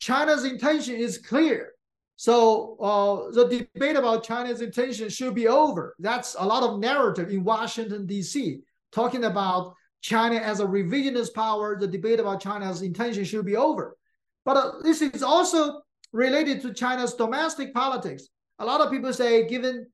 [0.00, 1.72] China's intention is clear.
[2.16, 5.94] So uh, the debate about China's intention should be over.
[5.98, 8.60] That's a lot of narrative in Washington, D.C.,
[8.92, 11.78] talking about China as a revisionist power.
[11.78, 13.96] The debate about China's intention should be over.
[14.44, 15.80] But uh, this is also
[16.12, 18.24] related to China's domestic politics.
[18.58, 19.86] A lot of people say, given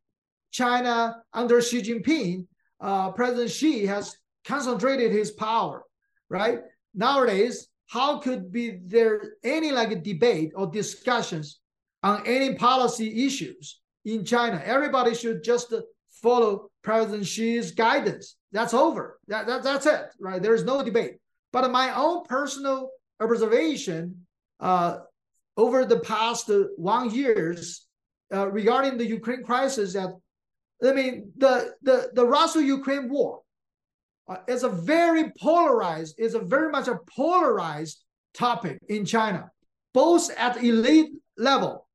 [0.50, 2.46] China under Xi Jinping,
[2.80, 5.84] uh, President Xi has concentrated his power,
[6.28, 6.60] right?
[6.98, 11.60] nowadays, how could be there any like a debate or discussions
[12.02, 14.60] on any policy issues in China?
[14.64, 15.72] Everybody should just
[16.10, 18.36] follow President Xi's guidance.
[18.56, 19.04] That's over.
[19.30, 20.40] That, that that's it, right?
[20.42, 21.14] There is no debate.
[21.52, 22.78] But my own personal
[23.20, 24.02] observation
[24.58, 24.92] uh,
[25.56, 27.86] over the past one years
[28.34, 30.10] uh, regarding the Ukraine crisis that
[30.88, 31.12] I mean
[31.44, 31.54] the
[31.88, 33.32] the the Russia-Ukraine war
[34.30, 37.98] uh, is a very polarized, is a very much a polarized
[38.32, 39.42] topic in China,
[39.92, 41.86] both at elite level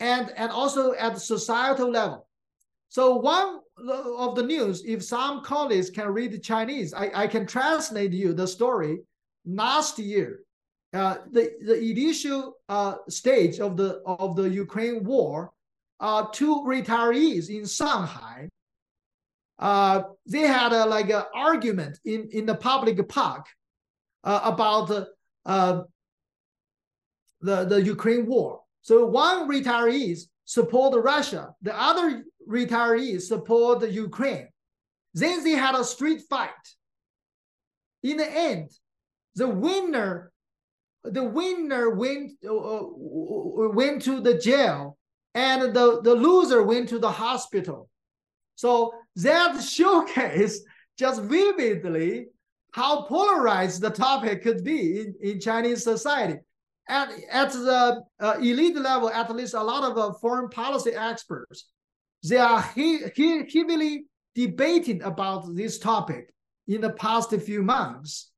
[0.00, 2.20] and, and also at societal level.
[2.88, 7.46] So one of the news, if some colleagues can read the Chinese, I, I can
[7.46, 9.00] translate you the story.
[9.44, 10.40] Last year,
[10.92, 15.52] uh, the, the initial uh, stage of the of the Ukraine war,
[16.00, 18.48] uh, two retirees in Shanghai,
[19.58, 23.46] uh, they had a, like an argument in, in the public park
[24.24, 24.90] uh, about
[25.46, 25.82] uh,
[27.40, 28.60] the the Ukraine war.
[28.82, 34.48] So one retirees support Russia, the other retirees support Ukraine.
[35.14, 36.50] Then they had a street fight.
[38.02, 38.70] In the end,
[39.34, 40.32] the winner
[41.04, 44.96] the winner went uh, uh, went to the jail
[45.34, 47.88] and the, the loser went to the hospital
[48.54, 50.60] so that showcase
[50.98, 52.26] just vividly
[52.72, 56.36] how polarized the topic could be in, in chinese society
[56.88, 61.71] at, at the uh, elite level at least a lot of uh, foreign policy experts
[62.22, 64.04] they are he, he, heavily
[64.34, 66.32] debating about this topic
[66.68, 68.32] in the past few months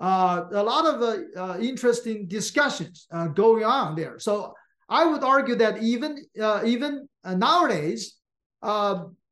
[0.00, 4.18] uh, a lot of uh, uh, interesting discussions uh, going on there.
[4.18, 4.54] So
[4.88, 8.16] I would argue that even uh, even uh, nowadays,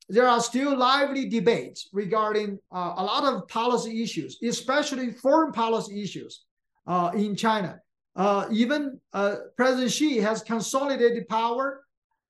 [0.09, 6.45] there are still lively debates regarding a lot of policy issues, especially foreign policy issues
[7.15, 7.81] in China.
[8.53, 9.01] even
[9.57, 11.85] President Xi has consolidated power.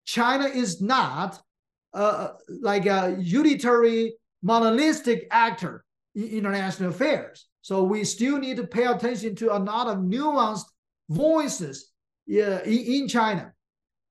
[0.06, 1.42] China is not
[2.60, 5.84] like a unitary monolithic actor
[6.14, 7.46] in international affairs.
[7.62, 10.66] So we still need to pay attention to a lot of nuanced
[11.08, 11.92] voices
[12.28, 13.52] in, in China.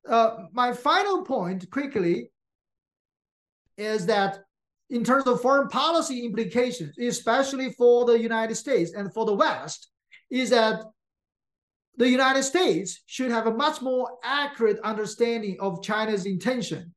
[0.07, 2.31] Uh, my final point quickly
[3.77, 4.39] is that
[4.89, 9.89] in terms of foreign policy implications, especially for the United States and for the West,
[10.29, 10.83] is that
[11.97, 16.93] the United States should have a much more accurate understanding of China's intention,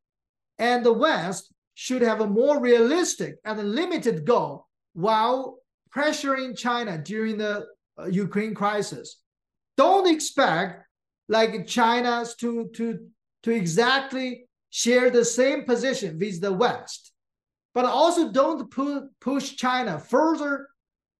[0.59, 5.59] and the West should have a more realistic and limited goal while
[5.95, 7.67] pressuring China during the
[7.99, 9.21] uh, Ukraine crisis.
[9.77, 10.85] Don't expect
[11.29, 12.99] like China to, to,
[13.45, 17.13] to exactly share the same position with the West,
[17.75, 20.69] but also don't pu- push China further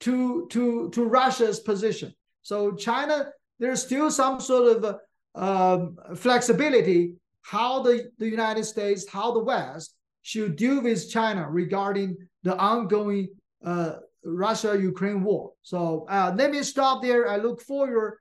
[0.01, 2.13] to, to, to Russia's position.
[2.43, 4.97] So China, there's still some sort of
[5.35, 7.15] uh, flexibility
[7.49, 13.27] how the, the United States, how the West should deal with China regarding the ongoing
[13.65, 13.93] uh,
[14.23, 15.53] Russia-Ukraine war.
[15.63, 17.27] So uh, let me stop there.
[17.27, 18.19] I look forward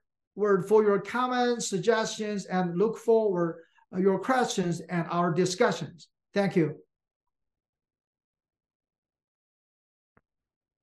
[0.70, 3.64] for your comments, suggestions, and look forward
[3.94, 6.08] uh, your questions and our discussions.
[6.34, 6.76] Thank you.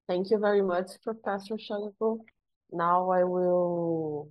[0.07, 2.20] Thank you very much, Professor Xiaoyu Pu.
[2.72, 4.28] Now I will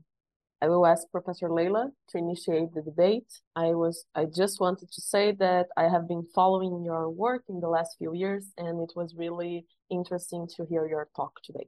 [0.64, 3.28] I will ask Professor Layla to initiate the debate.
[3.53, 7.59] I was I just wanted to say that I have been following your work in
[7.59, 11.68] the last few years, and it was really interesting to hear your talk today.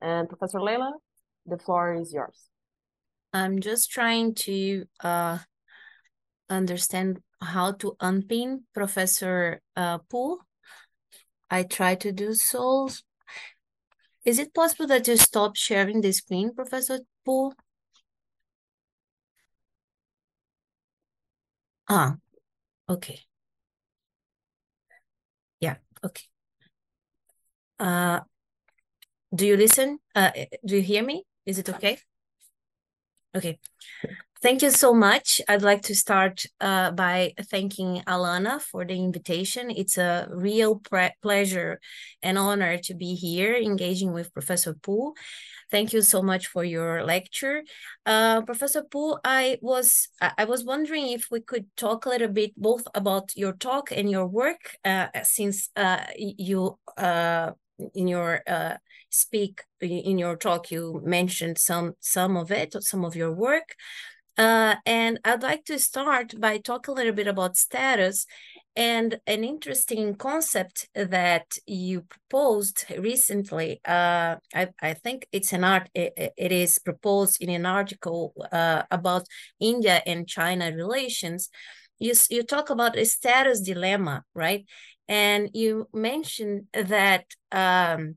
[0.00, 0.90] And Professor Layla,
[1.46, 2.48] the floor is yours.
[3.32, 5.38] I'm just trying to uh,
[6.50, 10.40] understand how to unpin Professor uh, Pu.
[11.48, 12.88] I try to do so.
[14.24, 17.52] Is it possible that you stop sharing the screen, Professor Pu?
[21.94, 22.16] Ah,
[22.88, 23.20] okay.
[25.60, 26.24] Yeah, okay.
[27.78, 28.20] Uh,
[29.34, 29.98] do you listen?
[30.14, 30.30] Uh,
[30.64, 31.24] do you hear me?
[31.44, 31.98] Is it okay?
[33.36, 33.58] Okay.
[34.40, 35.42] Thank you so much.
[35.48, 39.70] I'd like to start uh, by thanking Alana for the invitation.
[39.70, 40.80] It's a real
[41.20, 41.78] pleasure
[42.22, 45.12] and honor to be here engaging with Professor Pu.
[45.72, 47.62] Thank you so much for your lecture.
[48.04, 52.52] Uh, Professor Pu, I was I was wondering if we could talk a little bit
[52.58, 57.52] both about your talk and your work, uh, since uh, you uh,
[57.94, 58.76] in your uh,
[59.08, 63.74] speak in your talk you mentioned some some of it some of your work
[64.38, 68.26] uh, and i'd like to start by talk a little bit about status
[68.74, 73.80] and an interesting concept that you proposed recently.
[73.84, 78.84] Uh, I, I think it's an art it, it is proposed in an article uh,
[78.90, 79.26] about
[79.60, 81.50] india and china relations.
[81.98, 84.64] You, you talk about a status dilemma right?
[85.08, 88.16] And you mentioned that um,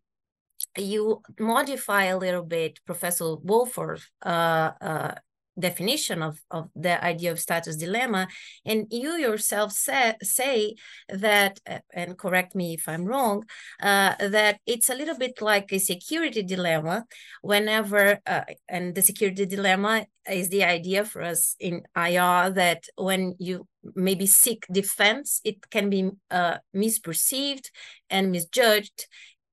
[0.78, 5.16] you modify a little bit Professor Wohlforth's uh, uh,
[5.58, 8.28] definition of, of the idea of status dilemma.
[8.66, 10.76] And you yourself say, say
[11.10, 11.60] that,
[11.94, 13.46] and correct me if I'm wrong,
[13.82, 17.06] uh, that it's a little bit like a security dilemma
[17.42, 23.36] whenever, uh, and the security dilemma is the idea for us in IR that when
[23.40, 27.70] you maybe seek defense, it can be uh, misperceived
[28.10, 29.08] and misjudged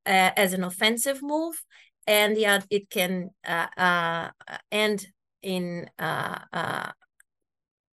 [0.06, 1.62] uh, as an offensive move
[2.06, 4.30] and yeah, it can uh, uh,
[4.70, 5.06] end
[5.42, 6.90] in uh, uh,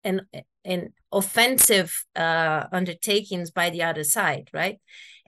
[0.02, 0.20] in,
[0.64, 4.78] in offensive uh, undertakings by the other side, right?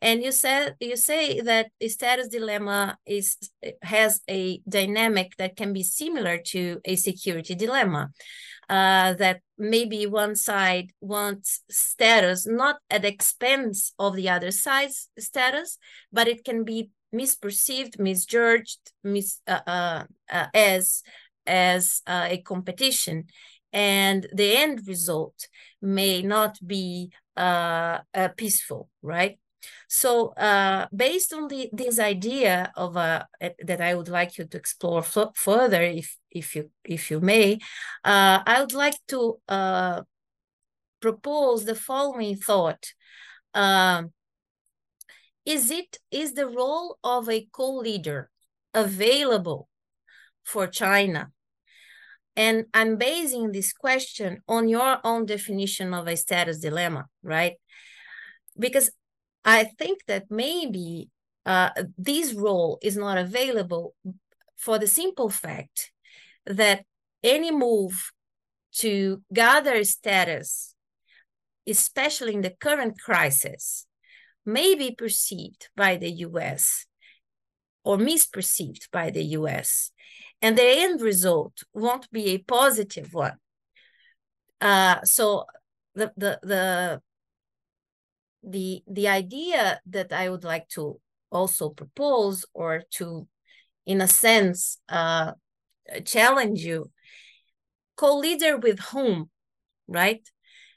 [0.03, 3.39] And you said you say that the status dilemma is
[3.83, 8.11] has a dynamic that can be similar to a security dilemma.
[8.69, 15.79] Uh, that maybe one side wants status not at expense of the other side's status,
[16.13, 21.05] but it can be misperceived, misjudged, mis uh, uh, uh as
[21.47, 23.25] as uh, a competition,
[23.73, 25.49] and the end result
[25.83, 27.99] may not be uh,
[28.37, 29.39] peaceful, right?
[29.89, 33.25] So, uh, based on the this idea of uh,
[33.65, 37.55] that I would like you to explore further, if if you if you may,
[38.05, 40.03] uh, I would like to uh,
[41.01, 42.93] propose the following thought.
[43.55, 44.13] Um,
[45.45, 48.31] is it is the role of a co-leader
[48.75, 49.69] available
[50.45, 51.33] for China?
[52.37, 57.55] And I'm basing this question on your own definition of a status dilemma, right?
[58.59, 58.91] Because
[59.45, 61.09] I think that maybe
[61.47, 63.95] uh, this role is not available
[64.57, 65.93] for the simple fact
[66.45, 66.85] that
[67.23, 68.11] any move
[68.73, 70.75] to gather status,
[71.67, 73.87] especially in the current crisis,
[74.45, 76.87] may be perceived by the US
[77.85, 79.93] or misperceived by the US,
[80.43, 83.39] and the end result won't be a positive one.
[84.61, 85.45] Uh, so
[85.95, 87.01] the, the, the
[88.43, 91.01] the the idea that I would like to
[91.33, 93.27] also propose or to,
[93.85, 95.33] in a sense, uh,
[96.05, 96.91] challenge you,
[97.97, 99.31] co-leader with whom,
[99.89, 100.27] right?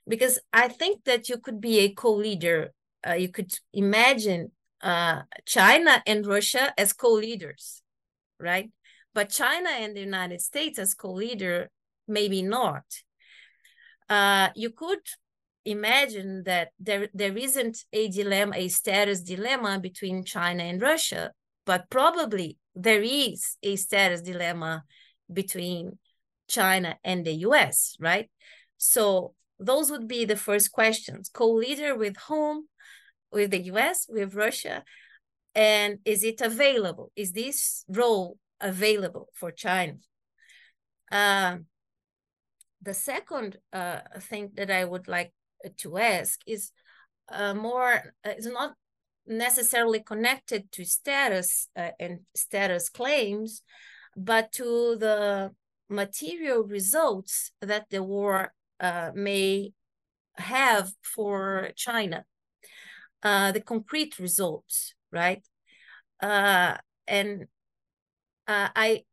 [0.08, 2.74] Because I think that you could be a co-leader.
[3.08, 4.52] Uh, you could imagine
[4.82, 7.82] uh, China and Russia as co-leaders,
[8.40, 8.72] right?
[9.14, 11.70] But China and the United States as co-leader,
[12.08, 12.84] maybe not.
[14.08, 15.02] Uh, you could
[15.66, 21.32] imagine that there, there isn't a dilemma, a status dilemma between China and Russia,
[21.66, 24.84] but probably there is a status dilemma
[25.32, 25.98] between
[26.48, 28.30] China and the US, right?
[28.78, 31.30] So those would be the first questions.
[31.32, 32.68] Co-leader with whom?
[33.32, 34.84] With the US, with Russia?
[35.54, 37.12] And is it available?
[37.16, 39.94] Is this role available for China?
[41.12, 41.58] Uh,
[42.82, 45.34] the second uh, thing that I would like
[45.78, 46.72] to ask is
[47.32, 48.74] uh, more uh, is not
[49.28, 53.62] necessarily connected to status uh, and status claims,
[54.16, 55.52] but to the
[55.90, 59.74] material results that the war uh, may
[60.38, 62.24] have for China,
[63.22, 65.46] the concrete results, right?
[68.50, 69.04] Uh, I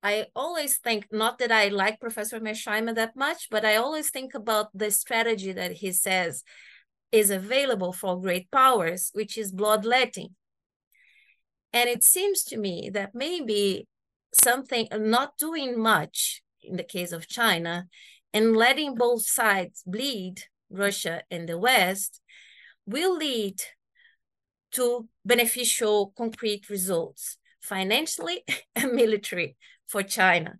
[0.00, 4.32] I always think, not that I like Professor Mearsheimer that much, but I always think
[4.34, 6.44] about the strategy that he says
[7.10, 10.36] is available for great powers, which is bloodletting.
[11.72, 13.88] And it seems to me that maybe
[14.32, 17.88] something, not doing much in the case of China,
[18.32, 22.20] and letting both sides bleed, Russia and the West,
[22.86, 23.60] will lead
[24.72, 28.44] to beneficial concrete results financially
[28.76, 29.56] and military
[29.86, 30.58] for China.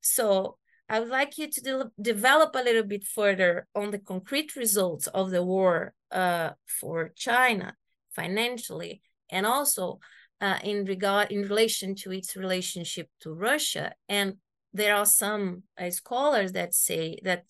[0.00, 0.56] So
[0.88, 5.06] I would like you to de develop a little bit further on the concrete results
[5.08, 7.74] of the war uh, for China
[8.10, 9.00] financially,
[9.30, 10.00] and also
[10.40, 13.94] uh, in regard in relation to its relationship to Russia.
[14.08, 14.36] And
[14.74, 17.44] there are some uh, scholars that say that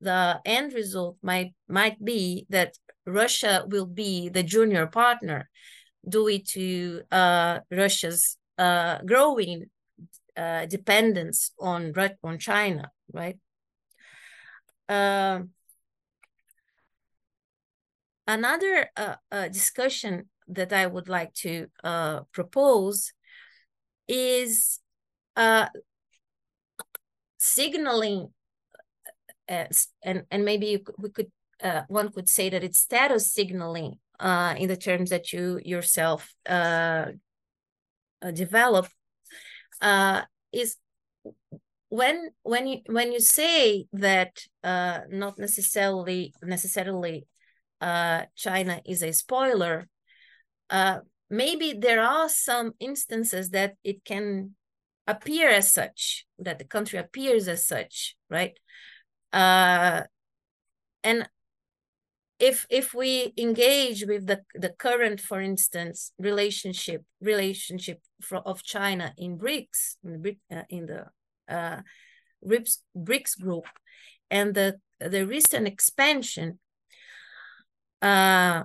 [0.00, 2.76] the end result might might be that
[3.06, 5.48] Russia will be the junior partner
[6.06, 9.66] due to uh, Russia's uh, growing
[10.36, 11.92] uh, dependence on
[12.22, 13.38] on China, right?
[14.88, 15.40] Uh,
[18.26, 23.12] another uh, uh, discussion that I would like to uh, propose
[24.06, 24.78] is
[27.38, 28.28] signaling,
[29.48, 31.32] and and maybe we could
[31.88, 33.98] one could say that it's status signaling
[34.60, 36.34] in the terms that you yourself
[38.30, 38.86] develop
[39.80, 40.76] uh, is
[41.88, 47.26] when when you when you say that uh, not necessarily necessarily
[47.80, 49.88] uh, China is a spoiler,
[50.70, 54.54] uh, maybe there are some instances that it can
[55.06, 58.58] appear as such, that the country appears as such, right?
[59.32, 60.02] Uh,
[61.02, 61.28] and
[62.42, 69.14] if if we engage with the the current, for instance, relationship relationship for, of China
[69.16, 71.06] in BRICS in the uh, in the
[71.48, 71.80] uh,
[72.44, 73.66] BRICS, BRICS group,
[74.28, 76.58] and the the recent expansion,
[78.02, 78.64] uh,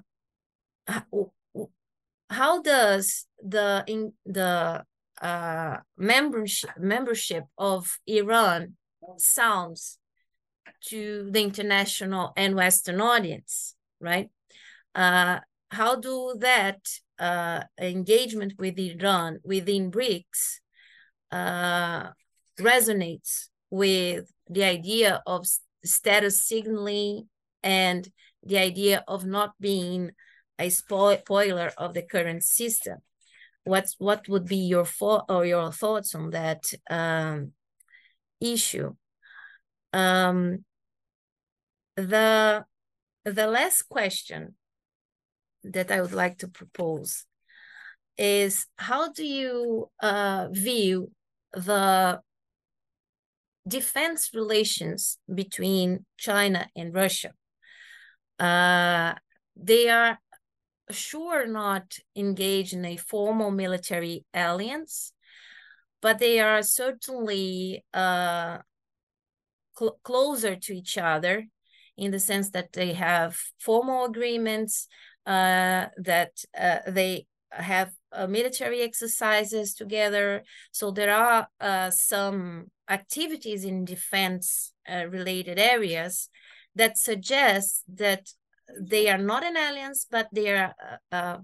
[2.29, 4.83] how, does the in the
[5.21, 8.75] uh, membership membership of Iran
[9.17, 9.99] sounds
[10.85, 14.29] to the international and Western audience, right?
[14.95, 16.79] Uh, how do that
[17.19, 20.59] uh, engagement with Iran within BRICS
[21.31, 22.09] uh,
[22.59, 25.45] resonates with the idea of
[25.83, 27.27] status signaling
[27.63, 28.07] and
[28.43, 30.11] the idea of not being
[30.59, 32.99] a spoiler of the current system.
[33.63, 37.51] What's what would be your thought or your thoughts on that um,
[38.39, 38.95] issue?
[39.91, 40.63] Um,
[41.97, 42.63] the
[43.25, 44.55] the last question
[45.63, 47.25] that I would like to propose
[48.17, 51.11] is how do you uh, view
[51.53, 52.21] the
[53.67, 57.33] defense relations between China and Russia?
[58.39, 59.15] Uh,
[59.55, 60.19] they are
[60.91, 65.11] sure not engaged in a formal military alliance,
[66.01, 68.59] but they are certainly uh,
[69.77, 71.45] cl closer to each other
[71.97, 74.87] in the sense that they have formal agreements,
[75.25, 80.43] uh, that uh, they have uh, military exercises together.
[80.71, 86.29] So there are uh, some activities in defense uh, related areas
[86.75, 88.29] that suggest that
[88.79, 90.73] they are not an alliance, but they are
[91.11, 91.37] uh,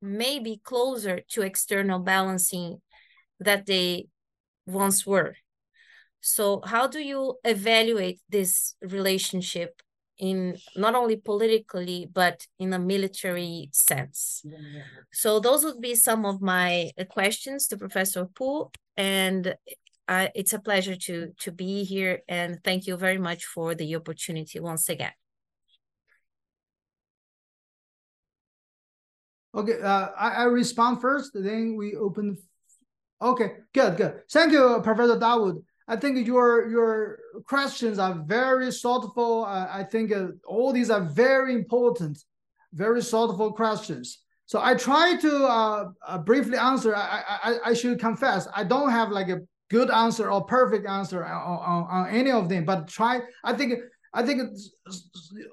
[0.00, 2.80] maybe closer to external balancing
[3.40, 4.08] that they
[4.66, 5.34] once were.
[6.26, 9.80] So how do you evaluate this relationship
[10.18, 14.44] in not only politically but in a military sense?
[15.12, 19.54] So those would be some of my uh, questions to Professor Pu, and
[20.08, 22.22] it's a pleasure to to be here.
[22.26, 25.14] And thank you very much for the opportunity once again.
[29.54, 32.36] Okay, uh, I, I respond first, then we open.
[33.22, 34.22] Okay, good, good.
[34.28, 35.62] Thank you, Professor Dawood.
[35.88, 39.44] I think your your questions are very thoughtful.
[39.44, 42.18] Uh, I think uh, all these are very important,
[42.72, 44.18] very thoughtful questions.
[44.46, 46.94] So I try to uh, uh, briefly answer.
[46.94, 51.24] I, I I should confess I don't have like a good answer or perfect answer
[51.24, 52.64] on, on, on any of them.
[52.64, 53.20] But try.
[53.44, 53.74] I think
[54.12, 54.42] I think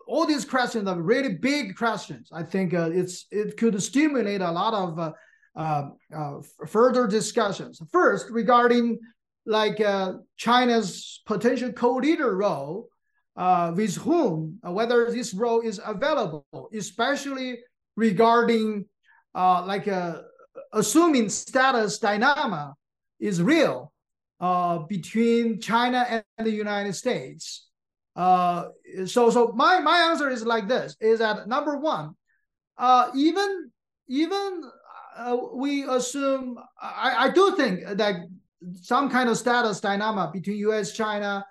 [0.08, 2.30] all these questions are really big questions.
[2.32, 5.12] I think uh, it's it could stimulate a lot of uh,
[5.56, 7.82] uh, uh further discussions.
[7.92, 9.00] First, regarding
[9.46, 12.88] like uh, China's potential co-leader role
[13.36, 17.60] uh, with whom, uh, whether this role is available, especially
[17.96, 18.86] regarding
[19.36, 20.22] uh, like uh,
[20.72, 22.76] assuming status dynamic
[23.20, 23.92] is real
[24.40, 27.68] uh, between China and the United States.
[28.16, 28.72] So,
[29.06, 32.16] so my my answer is like this: is that number one,
[33.16, 33.72] even
[34.08, 34.62] even
[35.18, 38.16] uh, we assume I, I do think that
[38.82, 40.94] some kind of status dynamic between U.S.
[40.94, 41.46] China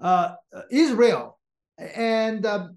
[0.00, 0.34] uh,
[0.70, 1.38] is real,
[1.78, 2.68] and uh,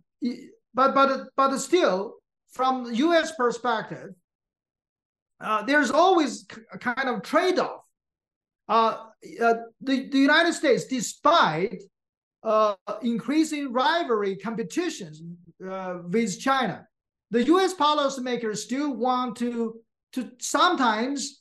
[0.74, 2.16] but but but still,
[2.52, 3.34] from U.S.
[3.36, 4.10] perspective,
[5.40, 7.82] uh, there's always a kind of trade-off.
[8.68, 9.06] Uh,
[9.42, 11.82] uh, the, the United States, despite
[12.44, 15.22] uh, increasing rivalry competitions
[15.60, 16.88] with China,
[17.32, 17.74] the U.S.
[17.74, 19.80] policymakers still want to
[20.14, 21.41] to sometimes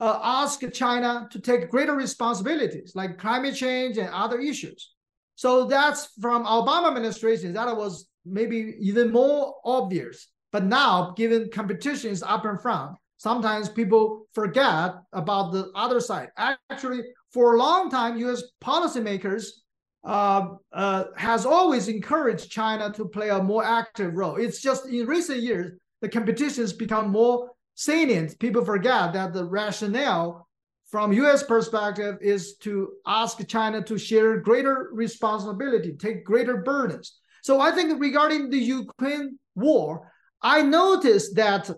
[0.00, 4.94] uh, ask China to take greater responsibilities like climate change and other issues.
[5.34, 10.28] So that's from Obama administration, that was maybe even more obvious.
[10.52, 16.28] But now, given competition is up in front, sometimes people forget about the other side.
[16.36, 18.42] Actually, for a long time, U.S.
[18.62, 19.46] policymakers
[20.02, 24.36] uh, uh, has always encouraged China to play a more active role.
[24.36, 27.50] It's just in recent years, the competition has become more
[27.80, 30.46] salient, people forget that the rationale
[30.90, 31.42] from U.S.
[31.42, 37.18] perspective is to ask China to share greater responsibility, take greater burdens.
[37.42, 40.12] So I think regarding the Ukraine war,
[40.42, 41.70] I noticed that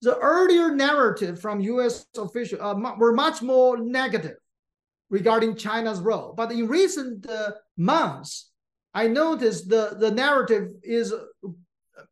[0.00, 2.06] the earlier narrative from U.S.
[2.16, 4.38] officials uh, were much more negative
[5.10, 6.32] regarding China's role.
[6.34, 8.50] But in recent uh, months,
[8.94, 11.12] I noticed the, the narrative is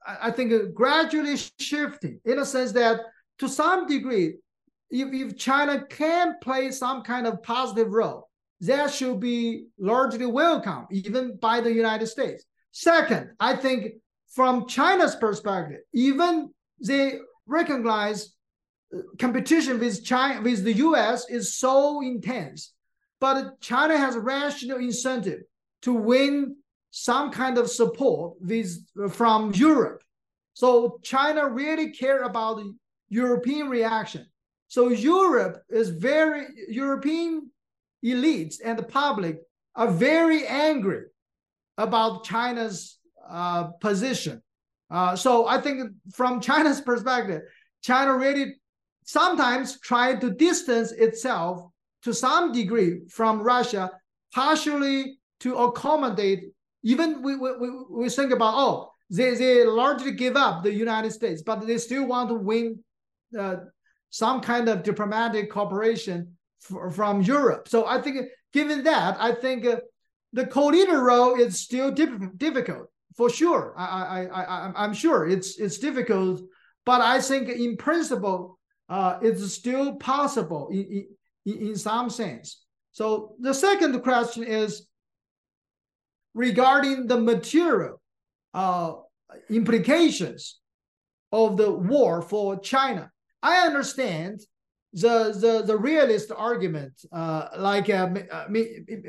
[0.06, 3.00] I think gradually shifting in a sense that
[3.38, 4.34] to some degree,
[4.90, 8.28] if, if China can play some kind of positive role,
[8.60, 12.44] that should be largely welcome, even by the United States.
[12.70, 13.94] Second, I think
[14.28, 18.34] from China's perspective, even they recognize
[18.94, 22.72] uh, competition with China with the US is so intense,
[23.20, 25.40] but China has a rational incentive
[25.82, 26.56] to win
[26.92, 28.78] some kind of support with
[29.10, 30.02] from Europe.
[30.54, 32.72] So China really care about the
[33.08, 34.26] European reaction.
[34.68, 37.50] So Europe is very European
[38.04, 39.38] elites and the public
[39.74, 41.04] are very angry
[41.78, 44.42] about China's uh, position.
[44.90, 47.42] Uh, so I think from China's perspective,
[47.82, 48.56] China really
[49.04, 51.66] sometimes try to distance itself
[52.02, 53.90] to some degree from Russia,
[54.34, 56.44] partially to accommodate.
[56.82, 57.50] Even we, we,
[57.90, 62.06] we think about, oh, they, they largely give up the United States, but they still
[62.06, 62.78] want to win
[63.38, 63.56] uh,
[64.10, 66.36] some kind of diplomatic cooperation
[66.92, 67.68] from Europe.
[67.68, 69.76] So I think, given that, I think uh,
[70.32, 73.74] the co-leader role is still diff- difficult for sure.
[73.76, 76.40] I, I, I, I'm sure it's it's difficult,
[76.86, 78.58] but I think in principle,
[78.88, 81.06] uh, it's still possible in,
[81.44, 82.64] in, in some sense.
[82.92, 84.86] So the second question is
[86.34, 88.00] regarding the material
[88.54, 88.94] uh,
[89.50, 90.58] implications
[91.30, 93.10] of the war for China.
[93.42, 94.40] I understand
[94.92, 98.46] the the the realist argument, uh, like uh, uh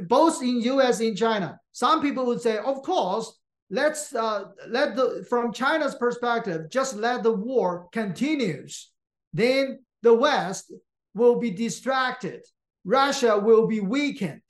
[0.08, 1.02] both in U.S.
[1.02, 1.60] and China.
[1.74, 3.38] Some people would say, of course,
[3.70, 8.92] let's uh, let the from China's perspective, just let the war continues.
[9.34, 10.72] Then the West
[11.14, 12.46] will be distracted.
[12.86, 14.42] Russia will be weakened,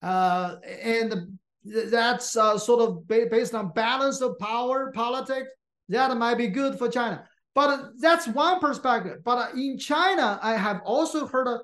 [0.00, 5.50] uh, and that's uh, sort of based on balance of power politics.
[5.88, 7.24] That might be good for China.
[7.54, 9.18] But that's one perspective.
[9.24, 11.60] But in China, I have also heard a,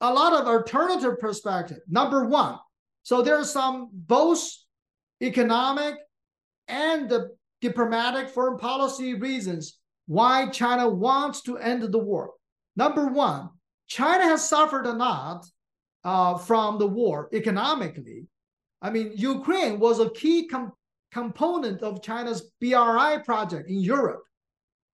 [0.00, 1.78] a lot of alternative perspective.
[1.88, 2.58] Number one,
[3.02, 4.40] so there's some both
[5.22, 5.96] economic
[6.68, 7.12] and
[7.60, 12.32] diplomatic foreign policy reasons why China wants to end the war.
[12.76, 13.50] Number one,
[13.88, 15.44] China has suffered a lot
[16.04, 18.26] uh, from the war economically.
[18.82, 20.72] I mean, Ukraine was a key com
[21.12, 24.22] component of China's BRI project in Europe.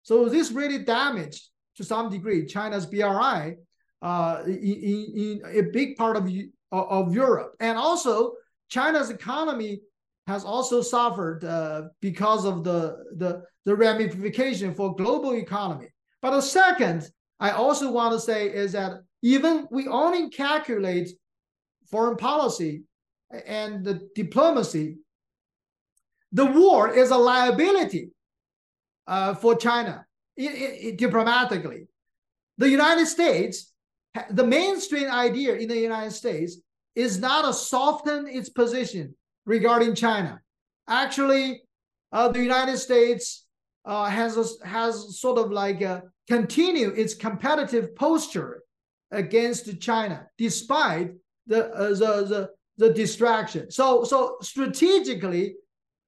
[0.02, 1.42] So this really damaged
[1.76, 3.56] to some degree China's BRI
[4.02, 6.30] uh, in, in, a big part of,
[6.70, 7.54] of Europe.
[7.60, 8.34] And also
[8.68, 9.80] China's economy
[10.26, 15.88] has also suffered uh, because of the, the, the ramification for global economy.
[16.20, 17.08] But the second,
[17.40, 21.10] I also want to say is that even we only calculate
[21.90, 22.84] foreign policy
[23.46, 24.98] and the diplomacy,
[26.32, 28.10] the war is a liability
[29.06, 30.06] uh, for China
[30.36, 31.88] diplomatically.
[32.58, 33.72] The United States,
[34.30, 36.58] the mainstream idea in the United States
[36.94, 39.14] is not to soften its position
[39.46, 40.40] regarding China.
[40.88, 41.62] Actually,
[42.12, 43.46] uh, the United States
[43.84, 48.62] uh, has a, has sort of like a, continue its competitive posture
[49.10, 51.12] against China, despite
[51.46, 53.70] the uh, the, the the distraction.
[53.70, 55.56] So so strategically,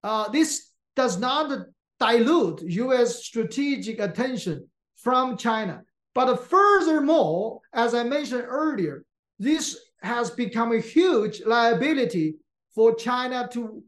[0.02, 1.66] uh, this does not
[2.00, 3.24] dilute U.S.
[3.24, 5.82] strategic attention from China.
[6.14, 9.04] But furthermore, as I mentioned earlier,
[9.38, 12.36] this has become a huge liability
[12.74, 13.82] for China to,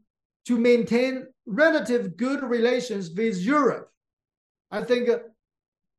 [0.45, 3.89] to maintain relative good relations with Europe.
[4.71, 5.09] I think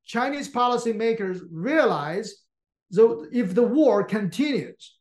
[0.05, 2.43] Chinese policymakers realize
[2.91, 4.98] that if the war continues,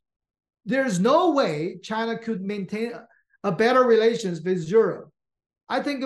[0.68, 2.92] there's no way China could maintain
[3.44, 5.10] a better relations with Europe.
[5.70, 6.04] I think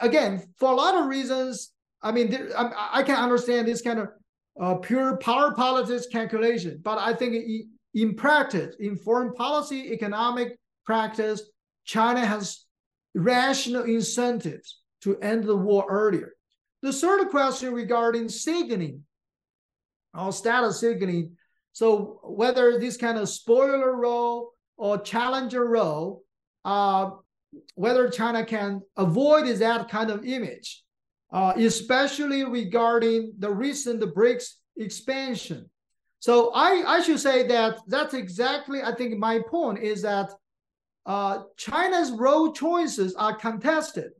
[0.00, 1.70] again, for a lot of reasons,
[2.02, 4.08] I mean, there, I, I, can understand this kind of
[4.60, 7.36] uh, pure power politics calculation, but I think
[7.94, 11.42] in, practice, in foreign policy, economic practice,
[11.84, 12.64] China has
[13.14, 16.32] rational incentives to end the war earlier.
[16.82, 19.04] The third question regarding signaling,
[20.12, 21.36] or status signaling,
[21.72, 26.22] so whether this kind of spoiler role or challenger role,
[26.64, 27.10] uh,
[27.74, 30.82] whether China can avoid that kind of image,
[31.32, 35.68] uh, especially regarding the recent BRICS expansion.
[36.20, 40.30] So I, I should say that that's exactly, I think my point is that
[41.04, 44.12] uh, China's role choices are contested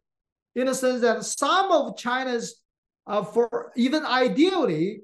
[0.56, 2.60] in the sense that some of China's,
[3.06, 5.02] uh, for even ideally,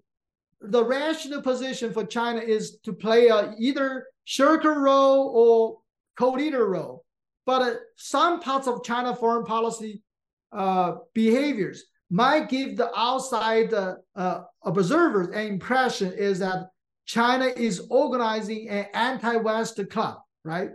[0.61, 5.79] the rational position for China is to play a either shirker role or
[6.17, 7.05] co-leader role.
[7.47, 10.03] But uh, some parts of China foreign policy
[10.53, 16.69] uh, behaviors might give the outside uh, uh, observers an impression is that
[17.07, 20.71] China is organizing an anti-West club, right?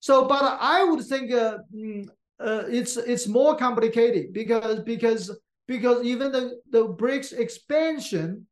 [0.00, 2.06] So, but I would think uh, mm,
[2.40, 5.36] uh, it's it's more complicated because because
[5.66, 8.46] because even the the BRICS expansion,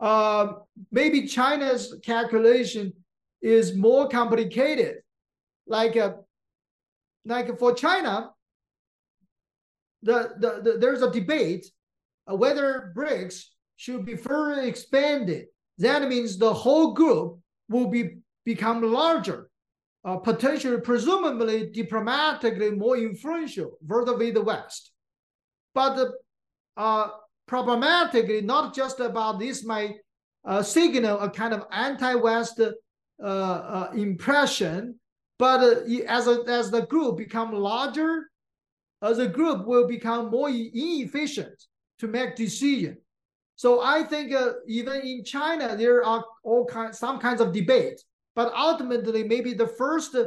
[0.00, 0.52] uh,
[0.92, 2.92] maybe China's calculation
[3.42, 4.96] is more complicated.
[5.66, 6.14] Like uh,
[7.24, 8.30] like for China,
[10.02, 11.66] the, the, the there's a debate
[12.30, 13.44] uh, whether BRICS
[13.76, 15.46] should be further expanded.
[15.78, 17.38] That means the whole group
[17.68, 19.50] will be become larger
[20.04, 24.92] uh, potentially, presumably diplomatically more influential vis-a-vis the West.
[25.74, 26.12] But
[26.76, 27.08] uh,
[27.48, 29.96] problematically, not just about this might
[30.44, 34.94] uh, signal a kind of anti-West uh, uh, impression,
[35.38, 38.30] but uh, as, a, as the group become larger,
[39.02, 41.64] as a group will become more inefficient
[41.98, 42.96] to make decision.
[43.56, 44.32] So I think
[44.68, 48.00] even in China, there are all kinds, some kinds of debate
[48.38, 50.24] but ultimately maybe the first uh,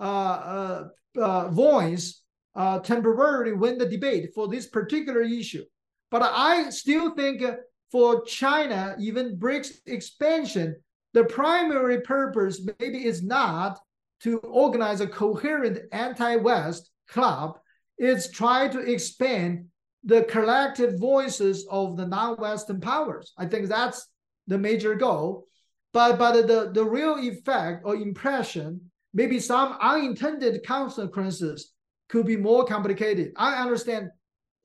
[0.00, 2.22] uh, uh, voice
[2.56, 5.64] uh, temporarily win the debate for this particular issue.
[6.12, 7.42] But I still think
[7.90, 10.76] for China, even BRICS expansion,
[11.14, 13.80] the primary purpose maybe is not
[14.20, 17.58] to organize a coherent anti-West club.
[17.96, 19.64] It's try to expand
[20.04, 23.32] the collective voices of the non-Western powers.
[23.38, 24.06] I think that's
[24.46, 25.46] the major goal.
[25.94, 28.80] But but the, the real effect or impression,
[29.14, 31.72] maybe some unintended consequences
[32.10, 33.32] could be more complicated.
[33.36, 34.10] I understand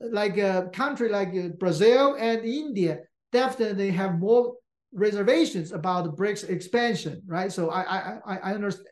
[0.00, 3.00] like a country like uh, Brazil and India
[3.32, 4.54] definitely have more
[4.92, 7.52] reservations about the BRICS expansion, right?
[7.52, 8.88] So I I I, understand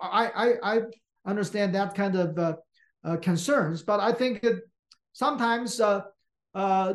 [0.00, 0.80] I, I I
[1.26, 2.56] understand that kind of uh,
[3.04, 4.60] uh, concerns, but I think that
[5.12, 6.02] sometimes uh,
[6.54, 6.94] uh,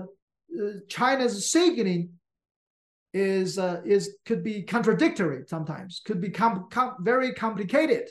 [0.87, 2.11] China's signaling
[3.13, 8.07] is uh, is could be contradictory sometimes could be com com very complicated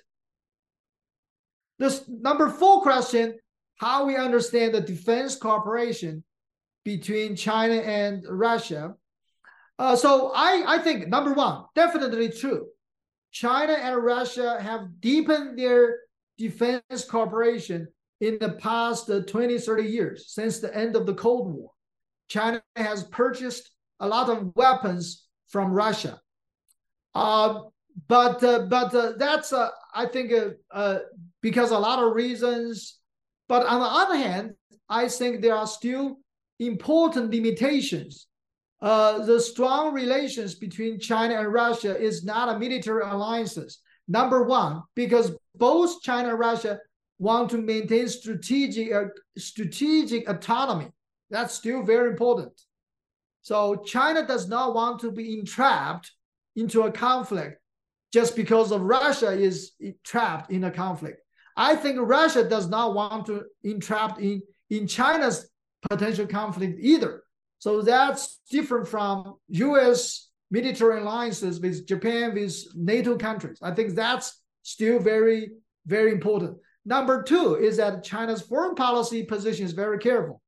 [1.79, 3.35] this number four question
[3.79, 6.23] how we understand the defense cooperation
[6.85, 8.95] between china and russia
[9.79, 12.67] uh, so i i think number one definitely true
[13.31, 15.97] china and russia have deepened their
[16.37, 17.89] defense cooperation
[18.21, 21.71] in the past uh, 20 30 years since the end of the cold war
[22.29, 23.71] china has purchased
[24.01, 26.21] a lot of weapons from Russia.
[27.15, 27.63] Uh,
[28.07, 30.33] but uh, but that's uh, I think
[30.71, 30.99] uh,
[31.43, 32.98] because a lot of reasons.
[33.49, 34.55] But on the other hand,
[34.89, 36.19] I think there are still
[36.59, 38.27] important limitations.
[38.81, 43.81] Uh, the strong relations between China and Russia is not a military alliances.
[44.07, 46.79] Number one, because both China and Russia
[47.19, 50.89] want to maintain strategic uh, strategic autonomy.
[51.31, 52.53] That's still very important.
[53.43, 56.13] So China does not want to be entrapped
[56.55, 57.61] into a conflict
[58.13, 59.73] just because of Russia is
[60.05, 61.21] trapped in a conflict.
[61.59, 64.41] I think Russia does not want to entrapped in,
[64.71, 65.51] in China's
[65.91, 67.25] potential conflict either.
[67.59, 73.59] So that's different from US military alliances with Japan, with NATO countries.
[73.61, 75.51] I think that's still very,
[75.85, 76.59] very important.
[76.85, 80.41] Number two is that China's foreign policy position is very careful.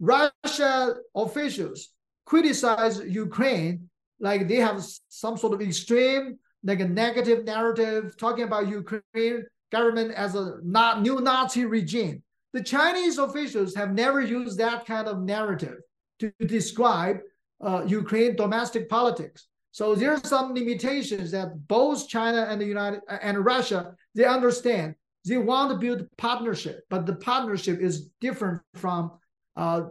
[0.00, 1.90] Russia officials
[2.26, 3.88] criticize Ukraine
[4.18, 10.12] like they have some sort of extreme, like a negative narrative talking about Ukraine government
[10.12, 12.22] as a not new Nazi regime.
[12.52, 15.78] The Chinese officials have never used that kind of narrative
[16.20, 17.18] to describe
[17.64, 19.48] uh, Ukraine domestic politics.
[19.72, 24.94] So there are some limitations that both China and the United and Russia they understand.
[25.26, 29.10] They want to build partnership, but the partnership is different from
[29.56, 29.82] uh,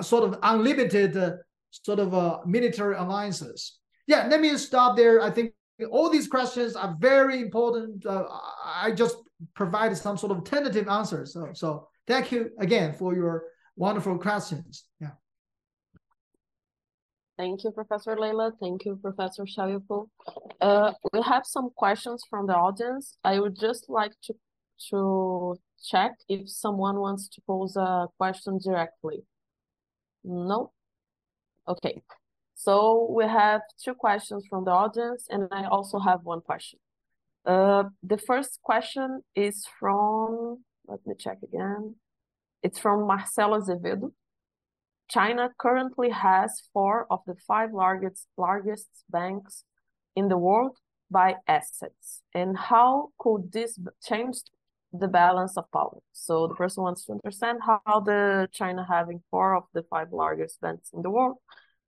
[0.00, 1.32] sort of unlimited uh,
[1.70, 3.78] sort of uh, military alliances.
[4.06, 5.20] Yeah, let me stop there.
[5.20, 5.52] I think
[5.90, 8.04] all these questions are very important.
[8.06, 8.24] Uh,
[8.64, 9.16] I just
[9.54, 11.32] provided some sort of tentative answers.
[11.32, 13.44] So, so thank you again for your
[13.76, 14.84] wonderful questions.
[15.00, 15.10] Yeah.
[17.36, 18.52] Thank you, Professor Layla.
[18.60, 20.08] Thank you, Professor Xiaoyu Pu.
[20.60, 23.18] Uh, we have some questions from the audience.
[23.22, 24.34] I would just like to
[24.90, 29.24] to check if someone wants to pose a question directly.
[30.22, 30.70] No,
[31.68, 32.00] Okay,
[32.58, 36.78] so we have two questions from the audience, and I also have one question.
[37.44, 41.96] Uh, the first question is from, let me check again.
[42.62, 44.10] It's from Marcelo Azevedo.
[45.08, 49.64] China currently has four of the five largest, largest banks
[50.16, 50.78] in the world
[51.10, 52.22] by assets.
[52.34, 54.38] And how could this change
[54.92, 55.98] the balance of power?
[56.12, 60.60] So the person wants to understand how the China having four of the five largest
[60.62, 61.36] banks in the world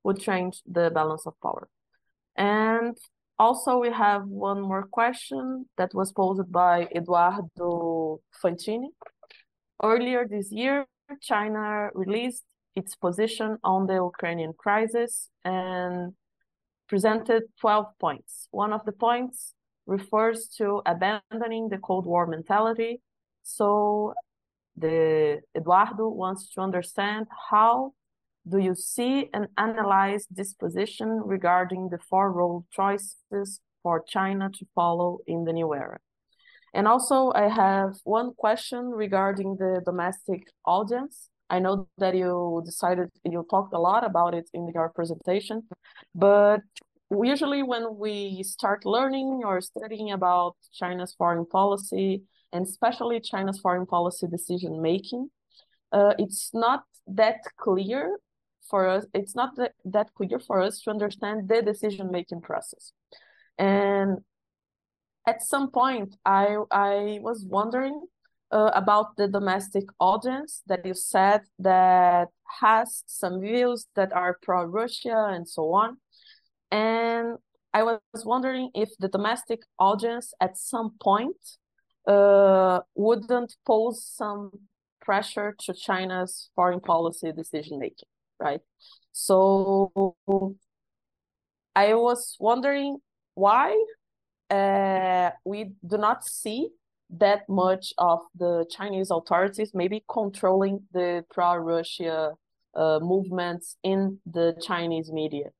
[0.05, 1.69] would change the balance of power.
[2.37, 2.97] And
[3.39, 8.91] also we have one more question that was posed by Eduardo Fantini.
[9.83, 10.87] earlier this year,
[11.21, 12.45] China released
[12.75, 16.15] its position on the Ukrainian crisis and
[16.89, 18.49] presented 12 points.
[18.51, 19.55] One of the points
[19.87, 23.01] refers to abandoning the Cold War mentality.
[23.43, 24.15] So
[24.77, 27.95] the Eduardo wants to understand how
[28.49, 34.67] do you see and analyze this position regarding the four role choices for China to
[34.75, 35.99] follow in the new era?
[36.75, 41.31] And also, I have one question regarding the domestic audience.
[41.51, 45.63] I know that you decided, you talked a lot about it in your presentation,
[46.15, 46.61] but
[47.11, 52.23] usually when we start learning or studying about China's foreign policy,
[52.53, 55.31] and especially China's foreign policy decision making,
[55.93, 58.19] uh, it's not that clear
[58.71, 59.07] for us.
[59.14, 62.93] It's not that, clear for us to understand the decision making process.
[63.59, 64.19] And
[65.27, 68.01] at some point, I I was wondering
[68.51, 72.29] uh, about the domestic audience that you said that
[72.61, 75.99] has some views that are pro Russia and so on.
[76.71, 77.39] And
[77.75, 81.37] I was wondering if the domestic audience at some point
[82.07, 84.51] uh, wouldn't pose some
[85.03, 88.09] pressure to China's foreign policy decision making,
[88.41, 88.61] right?
[89.12, 90.14] So
[91.74, 92.99] I was wondering
[93.34, 93.76] why
[94.51, 96.70] uh, we do not see
[97.11, 102.32] that much of the Chinese authorities maybe controlling the pro-Russia
[102.74, 105.51] uh, movements in the Chinese media,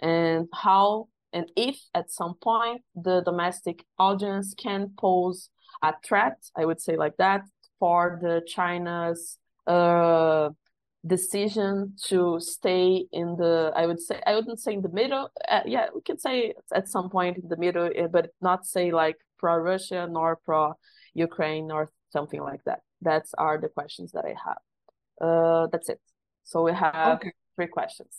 [0.00, 5.48] and how and if at some point the domestic audience can pose
[5.82, 7.42] a threat, I would say like that,
[7.78, 10.50] for the China's uh,
[11.06, 15.60] decision to stay in the i would say i wouldn't say in the middle uh,
[15.64, 19.16] yeah we could say at some point in the middle eh, but not say like
[19.38, 20.74] pro russia nor pro
[21.16, 22.80] ukraine or something like that.
[23.02, 24.62] That's are the questions that i have.
[25.26, 26.00] Uh that's it.
[26.44, 27.32] So we have okay.
[27.56, 28.14] three questions.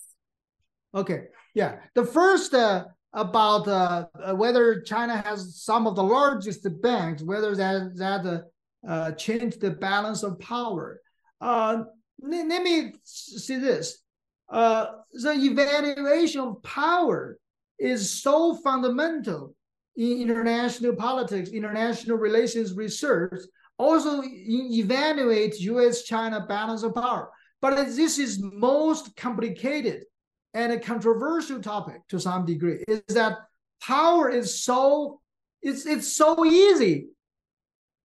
[0.93, 1.21] Okay.
[1.53, 1.71] Yeah.
[1.95, 7.55] The first uh, about uh, uh whether china has some of the largest banks whether
[7.55, 8.39] that that uh,
[8.91, 10.87] uh changed the balance of power.
[11.39, 11.75] Uh
[12.19, 13.99] let me see this.
[14.49, 17.37] Uh, the evaluation of power
[17.79, 19.53] is so fundamental
[19.95, 23.41] in international politics, international relations research,
[23.77, 27.29] also evaluate U.S.-China balance of power.
[27.61, 30.03] But this is most complicated
[30.53, 33.37] and a controversial topic to some degree, is that
[33.81, 35.19] power is so,
[35.61, 37.07] it's, it's so easy,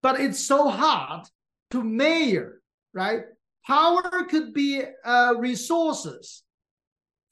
[0.03, 1.27] but it's so hard
[1.71, 2.61] to measure,
[2.93, 3.23] right?
[3.67, 6.43] Power could be uh, resources.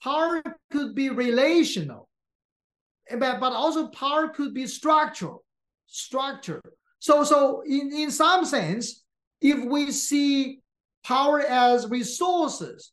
[0.01, 2.07] Power could be relational.
[3.09, 5.43] But, but also power could be structural.
[5.87, 6.61] Structure.
[6.99, 9.03] So, so in, in some sense,
[9.41, 10.61] if we see
[11.03, 12.91] power as resources,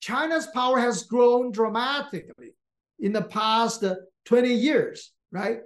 [0.00, 2.54] China's power has grown dramatically
[3.00, 3.84] in the past
[4.26, 5.60] 20 years, right?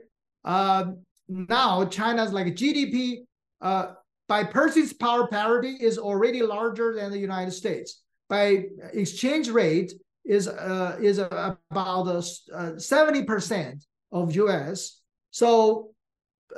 [0.45, 0.93] Uh,
[1.29, 3.25] now China's like GDP
[3.61, 3.93] uh,
[4.31, 8.03] by purchasing power parity is already larger than the United States.
[8.29, 9.93] By exchange rate
[10.25, 15.01] is uh, is about uh, seventy percent of U.S.
[15.33, 15.91] So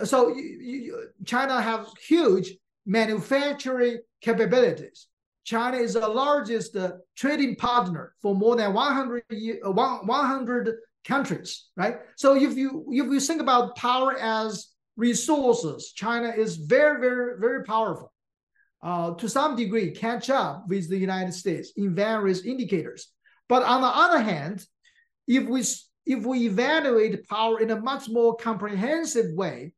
[0.05, 2.53] so you, you, China has huge
[2.85, 5.07] manufacturing capabilities.
[5.45, 9.25] China is the largest uh, trading partner for more than 100,
[9.65, 10.75] 100
[11.05, 11.97] countries, right?
[12.17, 14.72] So if you if you think about power as
[15.03, 18.13] resources, China is very, very, very powerful.
[18.83, 23.09] Uh, to some degree, catch up with the United States in various indicators.
[23.49, 24.65] But on the other hand,
[25.27, 25.61] if we
[26.15, 29.73] if we evaluate power in a much more comprehensive way,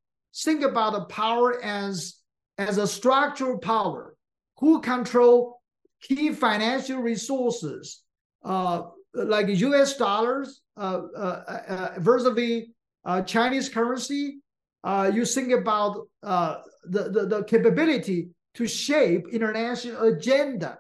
[0.45, 2.15] think about the power as
[2.57, 4.17] as a structural power,
[4.61, 5.61] who control
[6.07, 8.03] key financial resources,
[8.45, 8.83] uh,
[9.13, 9.97] like U.S.
[9.97, 11.43] dollars uh, uh,
[11.75, 12.69] uh vis-a-vis
[13.05, 14.44] uh, Chinese currency,
[14.85, 20.79] uh, you think about uh, the, the, the capability to shape international agenda.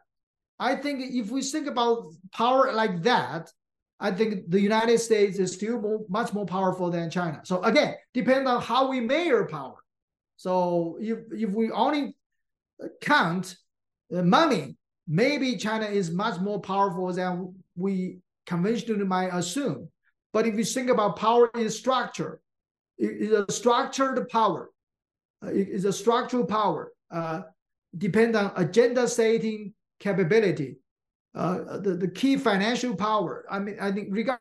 [0.59, 3.51] I think if we think about power like that,
[3.98, 7.40] I think the United States is still more, much more powerful than China.
[7.44, 9.76] So again, depends on how we measure power.
[10.36, 12.14] So if, if we only
[13.01, 13.56] count
[14.10, 14.76] money,
[15.09, 19.89] maybe China is much more powerful than we conventionally might assume.
[20.32, 22.40] But if you think about power in structure,
[22.99, 24.71] is a structured power.
[25.45, 26.93] Uh, it is a structural power.
[27.11, 27.43] Uh,
[27.97, 30.77] depend on agenda setting capability.
[31.35, 33.45] Uh, the, the key financial power.
[33.51, 34.39] I mean, I think regarding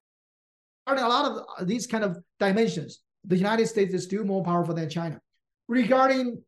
[0.88, 4.90] a lot of these kind of dimensions, the United States is still more powerful than
[4.90, 5.20] China.
[5.68, 6.42] Regarding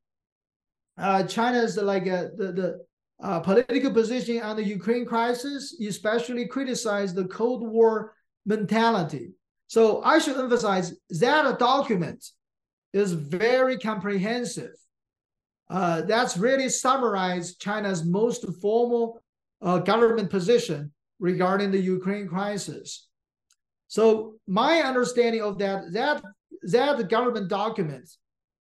[0.98, 2.86] uh, China's like uh, the, the
[3.24, 8.14] uh, political position on the Ukraine crisis, especially criticized the Cold War
[8.46, 9.32] mentality.
[9.68, 12.24] So I should emphasize that a document
[12.94, 14.76] is very comprehensive.
[15.70, 19.22] Uh, that's really summarized China's most formal
[19.62, 23.08] uh, government position regarding the Ukraine crisis.
[23.88, 26.24] So my understanding of that that
[26.64, 28.10] that government document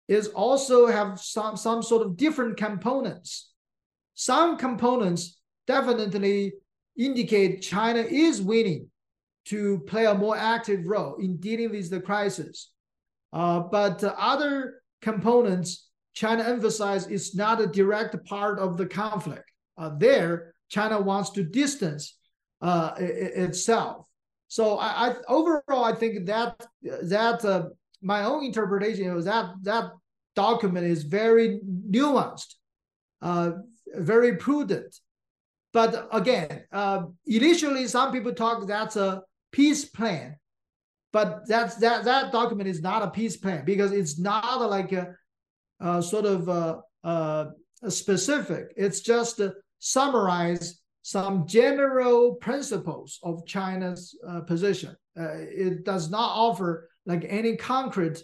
[0.08, 3.52] is also have some some sort of different components.
[4.14, 6.54] Some components definitely
[6.96, 8.88] indicate China is willing
[9.46, 12.70] to play a more active role in dealing with the crisis.
[13.32, 19.50] Uh, but other components, China emphasized is not a direct part of the conflict.
[19.76, 22.16] Uh, there, China wants to distance
[22.62, 24.06] uh, itself.
[24.48, 26.64] So I, I, overall, I think that
[27.02, 27.64] that uh,
[28.00, 29.90] my own interpretation is that that
[30.36, 31.60] document is very
[31.90, 32.54] nuanced,
[33.20, 33.50] uh,
[33.94, 34.94] very prudent.
[35.72, 36.62] But again,
[37.26, 39.22] initially, some people talk that's a
[39.54, 40.36] peace plan,
[41.12, 45.14] but that's that that document is not a peace plan because it's not like a,
[45.80, 48.72] a sort of a, a specific.
[48.76, 49.40] It's just
[49.78, 54.96] summarize some general principles of China's uh, position.
[55.18, 58.22] Uh, it does not offer like any concrete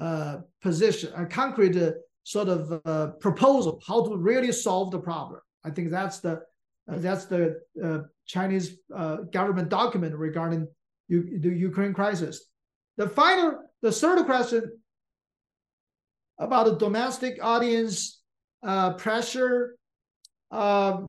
[0.00, 1.90] uh, position, a concrete uh,
[2.22, 5.40] sort of uh, proposal how to really solve the problem.
[5.64, 6.40] I think that's the
[6.96, 7.60] that's the
[8.26, 8.78] Chinese
[9.32, 10.68] government document regarding
[11.08, 12.46] U- the Ukraine crisis.
[12.96, 14.62] The final, the third question
[16.38, 18.22] about the domestic audience
[18.98, 19.76] pressure.
[20.50, 21.06] Um,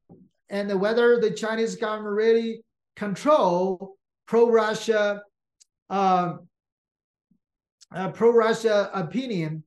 [0.52, 2.62] and whether the Chinese government really
[2.96, 3.96] control
[4.28, 5.22] pro-Russia,
[5.90, 6.34] uh,
[7.96, 9.64] uh, pro-Russia opinion.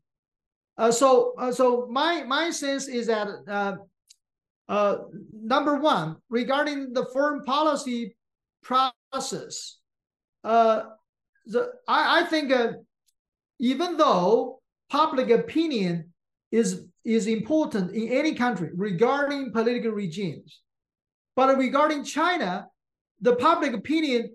[0.77, 3.29] Uh, so, uh, so my my sense is that
[4.69, 4.99] uh, uh,
[5.33, 8.17] number one, regarding the foreign policy
[8.63, 9.79] process,
[10.43, 12.53] the I, I think
[13.59, 14.61] even though
[14.91, 16.13] public opinion
[16.51, 20.61] is is important in any country regarding political regimes.
[21.37, 22.69] But regarding China,
[23.21, 24.35] the public opinion,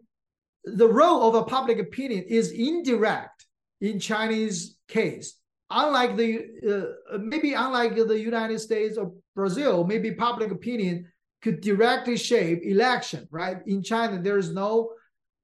[0.65, 3.45] the role of a public opinion is indirect
[3.81, 5.38] in Chinese case.
[5.71, 11.05] Unlike the uh, maybe unlike the United States or Brazil, maybe public opinion
[11.41, 13.27] could directly shape election.
[13.31, 14.93] Right in China, there is no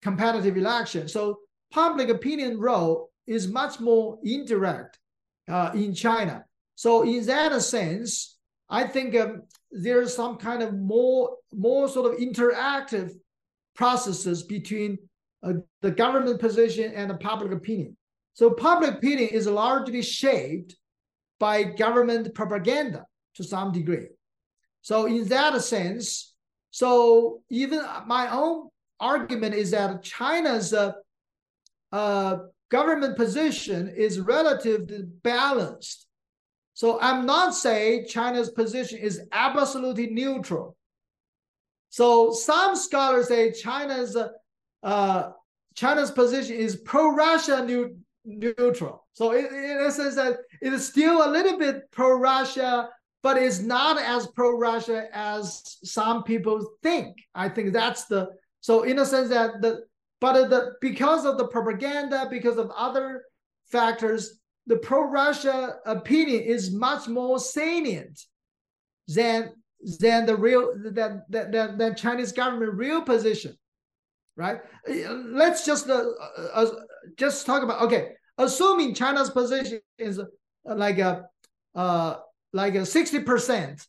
[0.02, 1.40] competitive election, so
[1.72, 5.00] public opinion role is much more indirect
[5.48, 6.46] uh, in China.
[6.76, 8.38] So in that sense,
[8.70, 13.12] I think um, there's some kind of more more sort of interactive
[13.76, 14.98] processes between
[15.44, 17.96] uh, the government position and the public opinion.
[18.36, 20.76] So public opinion is largely shaped
[21.40, 23.06] by government propaganda
[23.36, 24.10] to some degree.
[24.84, 26.34] So in that sense,
[26.70, 30.94] so even my own argument is that China's uh,
[31.92, 32.38] uh,
[32.70, 36.06] government position is relatively balanced
[36.76, 40.76] so I'm not saying China's position is absolutely neutral.
[41.90, 44.18] So some scholars say China's
[44.84, 45.30] uh,
[45.74, 47.66] China's position is pro-Russia
[48.26, 49.06] neutral.
[49.14, 52.90] So it, in a sense that it is still a little bit pro-Russia,
[53.24, 57.16] but it's not as pro-Russia as some people think.
[57.34, 58.30] I think that's the
[58.62, 59.86] so in a sense that the
[60.20, 63.24] but the because of the propaganda, because of other
[63.66, 68.20] factors, the pro-Russia opinion is much more salient
[69.08, 69.54] than
[70.00, 73.56] than the real than than, than Chinese government real position,
[74.38, 74.60] right?
[74.88, 76.04] Let's just uh,
[76.54, 76.66] uh,
[77.18, 78.10] just talk about okay.
[78.38, 80.26] Assuming China's position is uh,
[80.66, 81.26] like a
[81.74, 82.16] uh,
[82.54, 83.86] like a sixty percent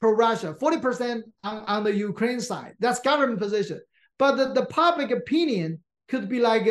[0.00, 2.74] pro Russia, forty percent on, on the Ukraine side.
[2.80, 3.80] That's government position,
[4.18, 6.66] but the, the public opinion could be like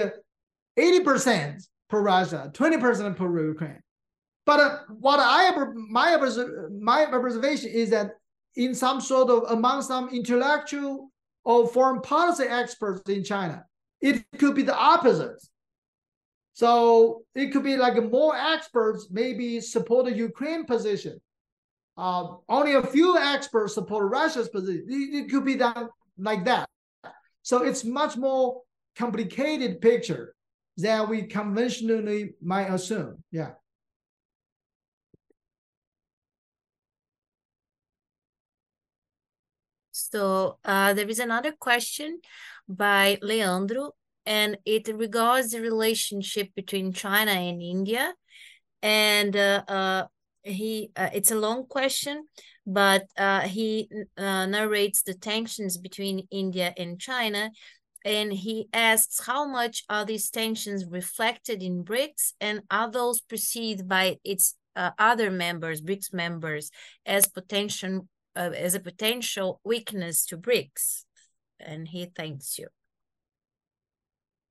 [0.76, 3.82] eighty percent pro Russia, 20% pro Ukraine.
[4.46, 6.18] But uh, what I my
[6.80, 8.12] my observation is that
[8.56, 11.12] in some sort of among some intellectual
[11.48, 13.64] or foreign policy experts in China,
[14.02, 15.42] it could be the opposite.
[16.52, 21.22] So it could be like more experts maybe support the Ukraine position.
[21.96, 24.88] Uh, only a few experts support Russia's position.
[24.90, 25.88] It, it could be done
[26.18, 26.68] like that.
[27.44, 28.64] So it's much more
[28.98, 30.36] complicated picture
[30.76, 33.24] than we conventionally might assume.
[33.32, 33.52] Yeah.
[39.92, 42.20] So uh, there is another question
[42.68, 43.92] by Leandro,
[44.26, 48.14] and it regards the relationship between China and India.
[48.82, 50.04] And uh, uh,
[50.44, 52.26] he uh, it's a long question,
[52.66, 57.50] but uh, he uh, narrates the tensions between India and China,
[58.06, 63.88] and he asks how much are these tensions reflected in BRICS, and are those perceived
[63.88, 64.56] by its
[65.00, 66.70] other members, BRICS members,
[67.04, 68.08] as potential
[68.38, 71.06] uh, as a potential weakness to BRICS,
[71.60, 72.68] and he thanks you.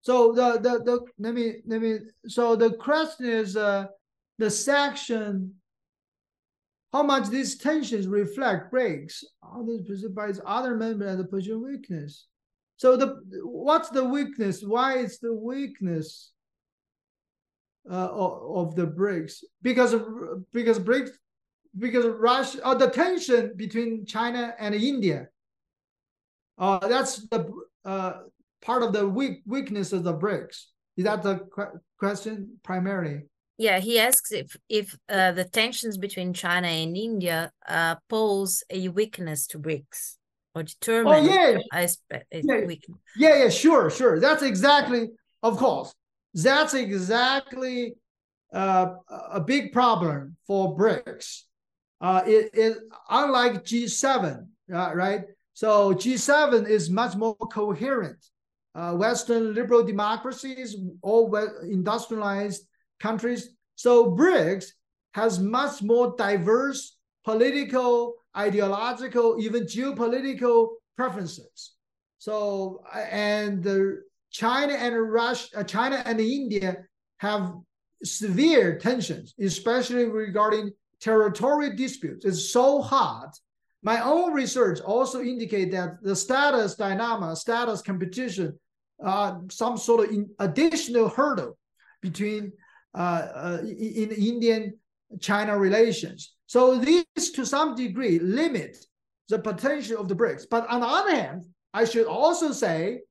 [0.02, 1.98] So the the the let me let me
[2.28, 3.86] so the question is uh
[4.38, 5.54] the section
[6.92, 11.24] how much these tensions reflect BRICS all this perceived by its other members as a
[11.24, 12.26] position weakness.
[12.76, 14.62] So the what's the weakness?
[14.62, 16.32] Why is the weakness
[17.90, 19.44] uh, of, of the BRICS?
[19.62, 19.94] Because
[20.52, 21.10] because BRICS
[21.78, 25.28] because Russia or uh, the tension between China and India.
[26.58, 27.52] Uh, that's the
[27.84, 28.12] uh,
[28.62, 30.66] part of the weak weakness of the BRICS.
[30.96, 33.22] Is that the qu- question primarily?
[33.58, 38.88] Yeah, he asks if if uh, the tensions between China and India uh, pose a
[38.88, 40.16] weakness to BRICS
[40.54, 41.58] or determine oh, yeah.
[41.72, 41.88] a,
[42.32, 42.64] a yeah.
[42.64, 42.98] weakness.
[43.16, 44.20] Yeah, yeah, sure, sure.
[44.20, 45.08] That's exactly,
[45.42, 45.94] of course,
[46.32, 47.94] that's exactly
[48.52, 48.94] uh,
[49.32, 51.42] a big problem for BRICS.
[52.00, 52.78] Uh, it, it
[53.08, 55.22] unlike G7, uh, right?
[55.54, 58.18] So G7 is much more coherent
[58.76, 62.66] uh, Western liberal democracies, all industrialized
[63.00, 63.48] countries.
[63.74, 64.66] So BRICS
[65.14, 71.72] has much more diverse political, ideological, even geopolitical preferences.
[72.18, 73.66] So and
[74.30, 76.76] China and Russia, uh, China and India
[77.18, 77.54] have
[78.04, 80.70] severe tensions, especially regarding
[81.00, 82.24] territorial disputes.
[82.24, 83.30] is so hard
[83.86, 88.58] my own research also indicate that the status dynamic, status competition
[89.04, 91.56] uh, some sort of additional hurdle
[92.02, 92.52] between
[92.96, 94.76] uh, uh, in Indian
[95.20, 96.34] China relations.
[96.46, 98.76] So these, to some degree, limit
[99.28, 100.46] the potential of the BRICS.
[100.50, 103.02] But on the other hand, I should also say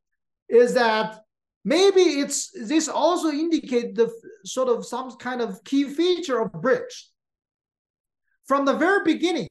[0.49, 1.21] is that
[1.63, 4.11] maybe it's this also indicate the
[4.43, 7.14] sort of some kind of key feature of BRICS.
[8.45, 9.47] From the very beginning,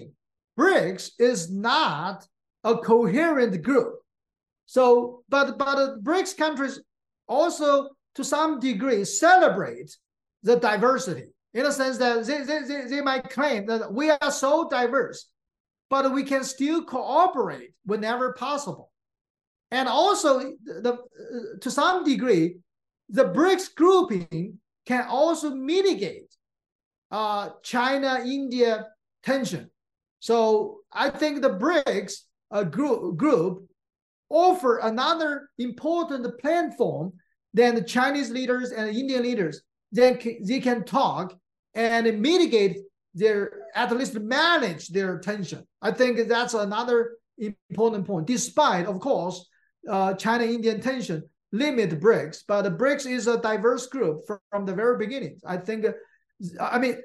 [0.58, 2.26] BRICS is not
[2.62, 3.94] a coherent group.
[4.66, 6.80] So, but but BRICS countries
[7.26, 9.96] also to some degree celebrate
[10.42, 14.68] the diversity in a sense that they, they, they might claim that we are so
[14.68, 15.28] diverse,
[15.90, 18.90] but we can still cooperate whenever possible.
[19.70, 20.98] And also, the,
[21.60, 22.56] to some degree,
[23.08, 26.33] the BRICS grouping can also mitigate
[27.14, 28.72] uh, China-India
[29.22, 29.70] tension.
[30.18, 32.12] So I think the BRICS
[32.50, 33.68] uh, group, group
[34.28, 37.12] offer another important platform
[37.58, 39.62] than the Chinese leaders and Indian leaders.
[39.92, 40.18] Then
[40.48, 41.26] they can talk
[41.74, 42.78] and mitigate
[43.14, 43.38] their,
[43.76, 45.62] at least manage their tension.
[45.80, 46.98] I think that's another
[47.70, 48.26] important point.
[48.26, 49.36] Despite, of course,
[49.88, 51.22] uh, China-Indian tension
[51.52, 55.38] limit BRICS, but BRICS is a diverse group from, from the very beginning.
[55.46, 55.86] I think,
[56.60, 56.96] I mean,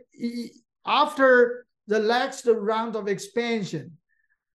[0.85, 3.97] after the last round of expansion,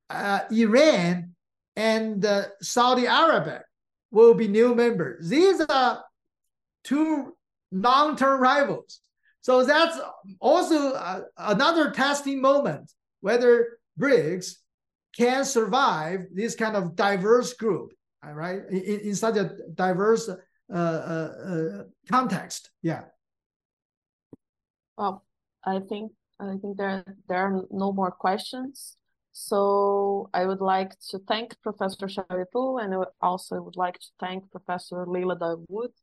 [0.09, 1.35] uh, Iran
[1.75, 3.63] and uh, Saudi Arabia
[4.11, 5.29] will be new members.
[5.29, 6.03] These are
[6.83, 7.35] two
[7.71, 8.99] long-term rivals.
[9.41, 9.99] So that's
[10.39, 12.91] also uh, another testing moment
[13.21, 14.57] whether BRICS
[15.17, 17.93] can survive this kind of diverse group,
[18.23, 18.61] right?
[18.69, 20.35] in, in such a diverse uh,
[20.73, 22.69] uh, uh, context.
[22.81, 23.03] Yeah.
[24.97, 25.23] Well,
[25.65, 28.97] I think I think there there are no more questions.
[29.31, 34.51] So I would like to thank Professor Xiaoyu and I also would like to thank
[34.51, 35.93] Professor Layla Dawood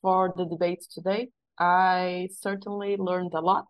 [0.00, 1.30] for the debate today.
[1.58, 3.66] I certainly learned a lot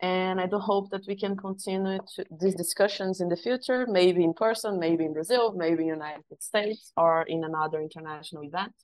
[0.00, 1.98] and I do hope that we can continue
[2.38, 6.42] these discussions in the future, maybe in person, maybe in Brazil, maybe in the United
[6.42, 8.74] States or in another international event.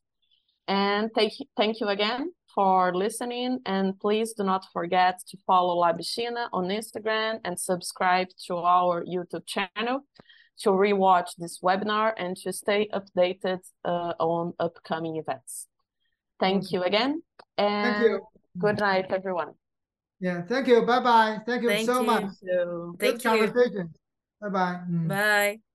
[0.68, 3.60] And thank, thank you again for listening.
[3.66, 9.46] And please do not forget to follow LabChina on Instagram and subscribe to our YouTube
[9.46, 10.04] channel
[10.60, 15.66] to rewatch this webinar and to stay updated uh, on upcoming events.
[16.38, 17.22] Thank you again.
[17.58, 18.20] And thank you.
[18.58, 19.52] good night, everyone.
[20.20, 20.82] Yeah, thank you.
[20.86, 21.38] Bye bye.
[21.46, 22.06] Thank you thank so you.
[22.06, 22.22] much.
[22.22, 23.30] Thank Good you.
[23.30, 23.94] conversation.
[24.40, 24.80] Bye bye.
[24.88, 25.71] Bye.